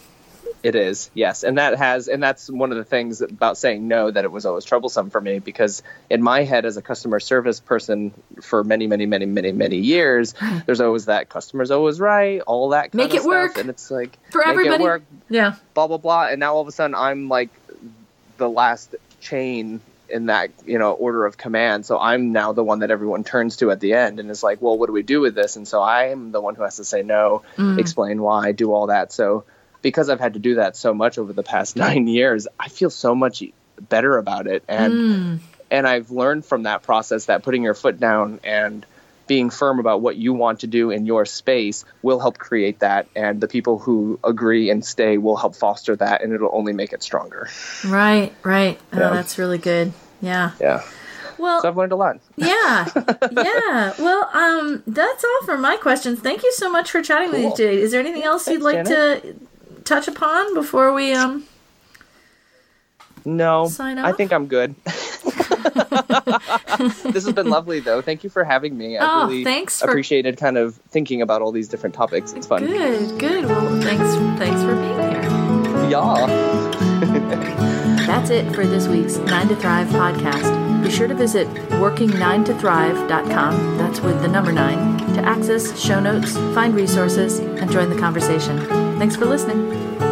[0.62, 4.10] it is, yes, and that has, and that's one of the things about saying no
[4.10, 7.60] that it was always troublesome for me because in my head as a customer service
[7.60, 8.12] person
[8.42, 12.90] for many, many, many, many, many years, there's always that customer's always right, all that
[12.90, 14.82] kind Make it stuff, work and it's like For make everybody.
[14.82, 15.54] it work, Yeah.
[15.74, 17.50] blah blah blah, and now all of a sudden I'm like
[18.38, 22.80] the last chain in that you know order of command so i'm now the one
[22.80, 25.20] that everyone turns to at the end and is like well what do we do
[25.20, 27.78] with this and so i'm the one who has to say no Mm.
[27.78, 29.44] explain why do all that so
[29.82, 32.90] because i've had to do that so much over the past nine years i feel
[32.90, 33.42] so much
[33.80, 35.38] better about it and Mm.
[35.70, 38.86] and i've learned from that process that putting your foot down and
[39.26, 43.06] being firm about what you want to do in your space will help create that
[43.16, 46.92] and the people who agree and stay will help foster that and it'll only make
[46.92, 47.48] it stronger
[47.84, 48.78] Right, right.
[48.92, 49.10] Oh, Yeah.
[49.10, 49.92] that's really good.
[50.20, 50.52] Yeah.
[50.60, 50.82] yeah
[51.38, 52.86] Well, so i've learned a lot yeah.
[53.32, 53.92] Yeah.
[53.98, 56.20] Well, um that's all for my questions.
[56.20, 57.50] Thank you so much for chatting with Cool.
[57.50, 57.76] you today.
[57.82, 59.36] Is there anything else you'd like Thanks, to
[59.84, 61.44] touch upon before we um
[63.24, 64.74] no Sign i think i'm good
[67.12, 69.88] this has been lovely though thank you for having me i Oh, really thanks for-
[69.88, 73.44] appreciated kind of thinking about all these different topics it's fun Good, good.
[73.46, 75.22] Well, thanks thanks for being here.
[75.90, 76.26] Y'all.
[78.06, 80.82] That's it for this week's 9 to Thrive podcast.
[80.82, 86.74] Be sure to visit working9tothrive.com, that's with the number 9, to access show notes, find
[86.74, 88.58] resources, and join the conversation.
[88.98, 90.05] Thanks for listening.